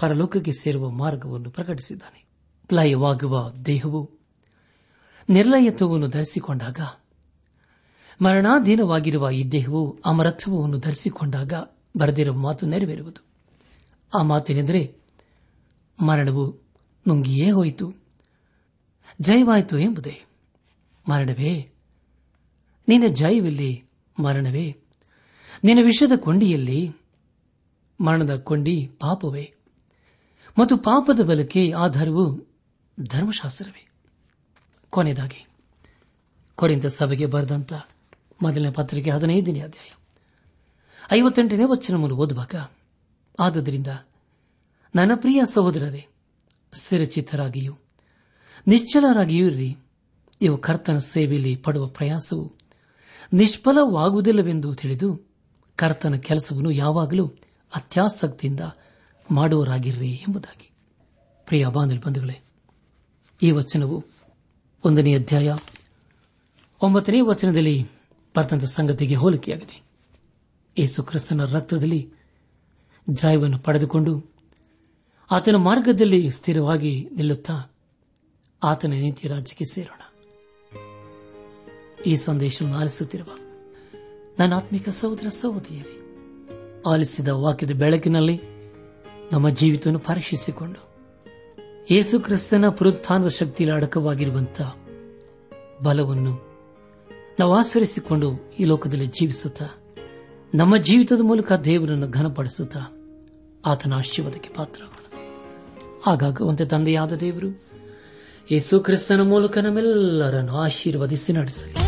ಪರಲೋಕಕ್ಕೆ 0.00 0.52
ಸೇರುವ 0.52 0.90
ಮಾರ್ಗವನ್ನು 0.90 1.50
ಪ್ರಕಟಿಸಿದ್ದಾನೆ. 1.50 2.24
ಲಯವಾಗುವ 2.72 3.52
ದೇಹವು 3.66 4.10
ನಿರ್ಲಯತ್ವವನ್ನು 5.28 6.08
ಧರಿಸಿಕೊಂಡಾಗ, 6.08 6.80
ಮರಣಾಧೀನವಾಗಿರುವ 8.24 9.30
ಈ 9.30 9.44
ದೇಹವು 9.44 9.98
ಅಮರತ್ವವನ್ನು 10.06 10.78
ಧರಿಸಿಕೊಂಡಾಗ 10.78 11.52
ಬರೆದಿರುವ 11.98 12.36
ಮಾತು 12.36 12.66
ನೆರವೇರುವುದು. 12.66 13.27
ಆ 14.14 14.22
ಮಾತೇನೆಂದರೆ, 14.22 14.96
ಮರಣವು 16.06 16.58
ನುಂಗಿಯೇ 17.08 17.50
ಹೋಯಿತು. 17.50 17.92
ಜಯವಾಯಿತು 19.20 19.78
ಎಂಬುದೇ. 19.78 20.24
ಮರಣವೇ, 21.08 21.70
ನಿನ್ನ 22.88 23.14
ಜಯವಿಲ್ಲಿ 23.14 23.84
ಮರಣವೇ. 24.22 24.76
ನಿನ್ನ 25.64 25.84
ವಿಷದ 25.84 26.12
ಕೊಂಡಿಯಲ್ಲಿ 26.16 26.92
ಮರಣದ 28.00 28.36
ಕೊಂಡಿ 28.36 28.86
ಪಾಪವೇ. 28.86 29.54
ಮತ್ತು 30.58 30.76
ಪಾಪದ 30.76 31.20
ಬಲಕ್ಕೆ 31.20 31.72
ಆಧಾರವು 31.72 32.48
ಧರ್ಮಶಾಸ್ತ್ರವೇ. 33.00 33.88
ಕೊನೆಯದಾಗಿ 34.90 35.46
ಕೊರಿಂದ 36.54 36.84
ಸಭೆಗೆ 36.84 37.26
ಬರೆದಂತ 37.26 37.72
ಮೊದಲನೇ 38.42 38.70
ಪತ್ರಿಕೆ 38.70 39.10
ಹದಿನೈದನೇ 39.10 39.60
ಅಧ್ಯಾಯ. 39.60 39.92
ಐವತ್ತೆಂಟನೇ 41.18 41.62
ವಚನವನ್ನು 41.64 42.16
ಓದುವಾಗ 42.16 42.54
ಆದುದರಿಂದ 43.38 43.86
ನನ್ನ 44.94 45.12
ಪ್ರಿಯ 45.14 45.42
ಸಹೋದರರೇ 45.52 46.06
ಸ್ಥಿರಚಿತ್ತರಾಗಿಯೂ 46.72 47.76
ನಿಶ್ಚಲರಾಗಿಯೂ 48.66 49.46
ಇರಿ. 49.46 49.76
ಇವು 50.40 50.58
ಕರ್ತನ 50.58 50.98
ಸೇವೆಯಲ್ಲಿ 50.98 51.56
ಪಡುವ 51.56 51.86
ಪ್ರಯಾಸವು 51.86 52.52
ನಿಷ್ಫಲವಾಗುವುದಿಲ್ಲವೆಂದು 53.32 54.74
ತಿಳಿದು 54.74 55.30
ಕರ್ತನ 55.76 56.14
ಕೆಲಸವನ್ನು 56.14 56.70
ಯಾವಾಗಲೂ 56.70 57.26
ಅತ್ಯಾಸಕ್ತಿಯಿಂದ 57.74 58.60
ಮಾಡುವರಾಗಿರ್ರಿ 59.30 60.10
ಎಂಬುದಾಗಿ. 60.10 60.70
ಪ್ರಿಯ 61.46 61.66
ಬಾಂಧಲ್ 61.66 62.00
ಬಂಧುಗಳೇ, 62.00 62.40
ಈ 63.42 63.50
ವಚನವು 63.50 64.04
ಒಂದನೇ 64.84 65.14
ಅಧ್ಯಾಯ 65.14 65.56
ಒಂಬತ್ತನೇ 66.82 67.20
ವಚನದಲ್ಲಿ 67.20 67.86
ಬರೆದಂತ 68.36 68.64
ಸಂಗತಿಗೆ 68.64 69.14
ಹೋಲಿಕೆಯಾಗಿದೆ. 69.14 69.82
ಯೇಸು 70.78 71.02
ಕ್ರಿಸ್ತನ 71.02 71.44
ರಕ್ತದಲ್ಲಿ 71.44 72.12
ಜಯವನ್ನು 73.10 73.58
ಪಡೆದುಕೊಂಡು 73.58 74.38
ಆತನ 75.30 75.56
ಮಾರ್ಗದಲ್ಲಿ 75.56 76.30
ಸ್ಥಿರವಾಗಿ 76.30 77.08
ನಿಲ್ಲುತ್ತಾ 77.16 77.72
ಆತನ 78.64 78.90
ನೀತಿ 78.90 79.28
ರಾಜ್ಯಕ್ಕೆ 79.28 79.64
ಸೇರೋಣ. 79.64 80.02
ಈ 82.06 82.16
ಸಂದೇಶವನ್ನು 82.16 82.76
ಆಲಿಸುತ್ತಿರುವ 82.76 83.26
ನನ್ನ 84.38 84.54
ಆತ್ಮಿಕ 84.54 84.88
ಸಹೋದರ 84.88 85.28
ಸಹೋದರಿಯರೇ, 85.28 85.98
ಆಲಿಸಿದ 86.86 87.28
ವಾಕ್ಯದ 87.28 87.70
ಬೆಳಕಿನಲ್ಲಿ 87.70 88.40
ನಮ್ಮ 89.32 89.48
ಜೀವಿತವನ್ನು 89.48 89.98
ಪರೀಕ್ಷಿಸಿಕೊಂಡು 89.98 90.88
ಯೇಸು 91.90 92.20
ಕ್ರಿಸ್ತನ 92.20 92.68
ಪುರುತ್ಥಾನದ 92.68 93.28
ಶಕ್ತಿಯಲ್ಲಿ 93.28 93.76
ಅಡಕವಾಗಿರುವಂತಹ 93.76 94.76
ಬಲವನ್ನು 95.82 96.48
ನಾವು 97.38 97.54
ಆಚರಿಸಿಕೊಂಡು 97.54 98.52
ಈ 98.58 98.64
ಲೋಕದಲ್ಲಿ 98.64 99.06
ಜೀವಿಸುತ್ತಾ, 99.06 99.68
ನಮ್ಮ 100.54 100.76
ಜೀವಿತದ 100.76 101.20
ಮೂಲಕ 101.20 101.52
ದೇವರನ್ನು 101.52 102.08
ಘನಪಡಿಸುತ್ತಾ 102.08 102.97
ಆತನ 103.66 103.94
ಆಶೀರ್ವಾದಕ್ಕೆ 103.94 104.50
ಪಾತ್ರರಾಗೋಣ. 104.54 104.94
ಆಗಾಗ 106.06 106.40
ಒಂದೇ 106.40 106.64
ತಂದೆಯಾದ 106.64 107.12
ದೇವರು 107.12 107.62
ಯೇಸು 108.50 108.80
ಕ್ರಿಸ್ತನ 108.80 109.20
ಮೂಲಕ 109.20 109.58
ನಮ್ಮೆಲ್ಲರನ್ನು 109.58 110.56
ಆಶೀರ್ವದಿಸಿ 110.56 111.32
ನಡೆಸಲಿ. 111.32 111.87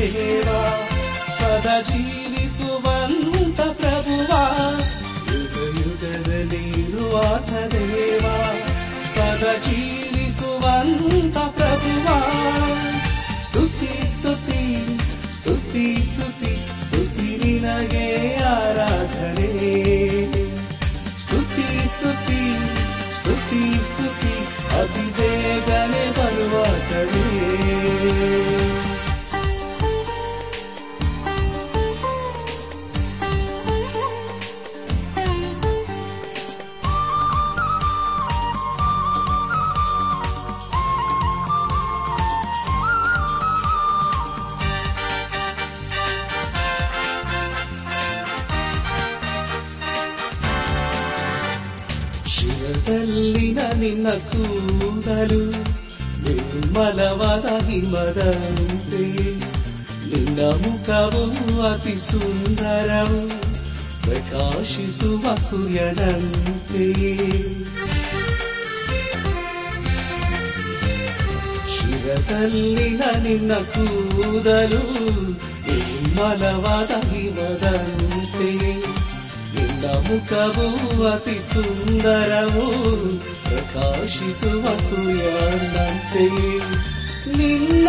ದೇವ 0.00 0.48
ಸದಾ 1.38 1.80
ಜೀವಿಸುವಂತ 1.80 3.19
ನಿರ್ಮಲವಾದ 56.80 57.64
ಹಿಮದಂತೆ. 57.66 59.04
ನಿನ್ನ 60.10 60.40
ಮುಖವು 60.40 61.22
ಅತಿ 61.62 62.10
ಸುಂದರವು 62.10 63.28
ಪ್ರಕಾಶಿಸುವ 64.02 65.34
ಸೂರ್ಯನಂತೆಯೇ 65.34 67.16
ಶಿರದಲ್ಲಿನ 71.68 73.02
ನಿನ್ನ 73.22 73.54
ಕೂದಲು 73.54 74.82
ನಿರ್ಮಲವಾದ 75.66 77.12
ಹಿಮದಂತೆ. 77.12 78.52
ನಿನ್ನ 79.54 79.84
ಮುಖವು 79.86 81.04
ಅತಿ 81.06 81.38
ಸುಂದರವು 81.52 82.66
ಪ್ರಕಾಶಿಸುವ 83.72 84.76
ಸೂರ್ಯನಂತೆ. 84.76 86.28
ನಿನ್ನ 87.36 87.88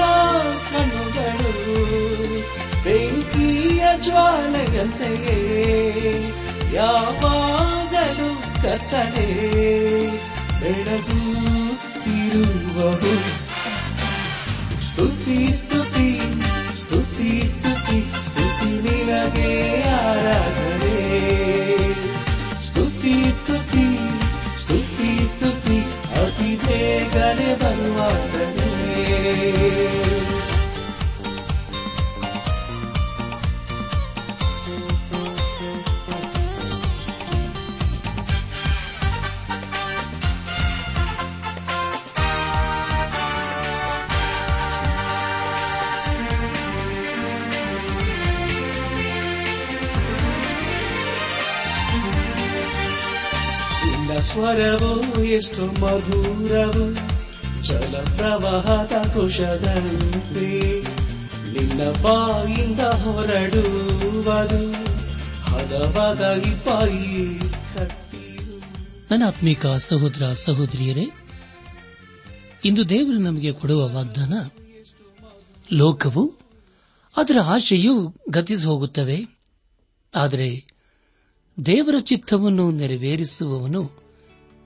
ಕಣ್ಣುಗಳು 0.71 1.61
ಬೆಂಕಿಯ 2.83 3.83
ಜ್ವಾಲೆಯಂತೆಯೇ. 4.01 5.37
ಯಾವಾಗಲೂ 6.73 8.41
ಕತ್ತಲೆ. 8.61 9.51
ಬೆಳಗು 10.59 11.33
ತಿರುವವು. 12.03 13.15
ಸ್ತುತಿ 14.81 15.70
ಎಷ್ಟು 55.41 55.65
ಮಧುರವು 55.81 56.85
ಜಲ 57.63 57.93
ಪ್ರವಾಹದ 58.17 58.93
ಕುಶದಂತೆ 59.13 60.49
ನಿನ್ನ 61.53 61.81
ಬಾಯಿಂದ 62.01 62.79
ಹೊರಡುವುದು 62.79 64.73
ಹದವಾದಾಗಿ 65.43 66.53
ಕಟ್ಟಿರು. 67.73 68.57
ನನ್ನ 69.11 69.23
ಆತ್ಮಿಕ 69.27 69.65
ಸಹೋದರ 69.65 70.31
ಸಹೋದರಿಯರೇ, 70.31 71.05
ಇಂದು 72.65 72.89
ದೇವರು 72.89 73.17
ನಮಗೆ 73.17 73.51
ಕೊಡುವ 73.51 73.87
ವಾಗ್ದಾನ, 73.89 74.33
ಲೋಕವು 75.73 76.23
ಅದರ 77.17 77.37
ಆಶೆಯು 77.45 78.15
ಗತಿಸಿ 78.29 78.65
ಹೋಗುತ್ತವೆ, 78.65 79.17
ಆದರೆ 80.15 80.63
ದೇವರ 81.65 81.95
ಚಿತ್ತವನ್ನು 81.99 82.71
ನೆರವೇರಿಸುವವನು 82.71 84.00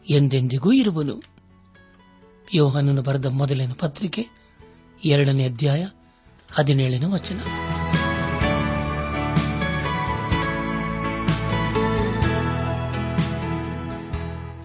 ಎಂದೆಂದಿಗೂ 0.09 0.71
ಇರುವನು. 0.71 1.21
ಯೋಹನನ್ನು 2.53 3.01
ಬರೆದ 3.01 3.25
ಮೊದಲನೇ 3.25 3.73
ಪತ್ರಿಕೆ, 3.73 4.25
ಎರಡನೇ 5.05 5.45
ಅಧ್ಯಾಯ, 5.45 5.87
ಹದಿನೇಳನೇ 6.51 7.05
ವಚನ. 7.05 7.39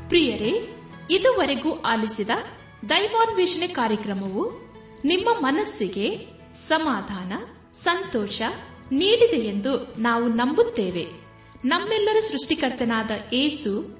ಪ್ರಿಯರೇ, 0.08 0.76
ಇದುವರೆಗೂ 1.10 1.80
ಆಲಿಸಿದ 1.80 2.30
ದೈವಾನ್ವೇಷಣೆ 2.88 3.66
ಕಾರ್ಯಕ್ರಮವು 3.66 4.74
ನಿಮ್ಮ 5.04 5.28
ಮನಸ್ಸಿಗೆ 5.40 6.26
ಸಮಾಧಾನ, 6.54 7.32
ಸಂತೋಷ 7.72 8.42
ನೀಡಿದೆ 8.92 9.36
ಎಂದು 9.36 9.94
ನಾವು 9.98 10.28
ನಂಬುತ್ತೇವೆ. 10.28 11.06
ನಮ್ಮೆಲ್ಲರ 11.64 12.20
ಸೃಷ್ಟಿಕರ್ತನಾದ 12.20 13.10
ಏಸು 13.32 13.99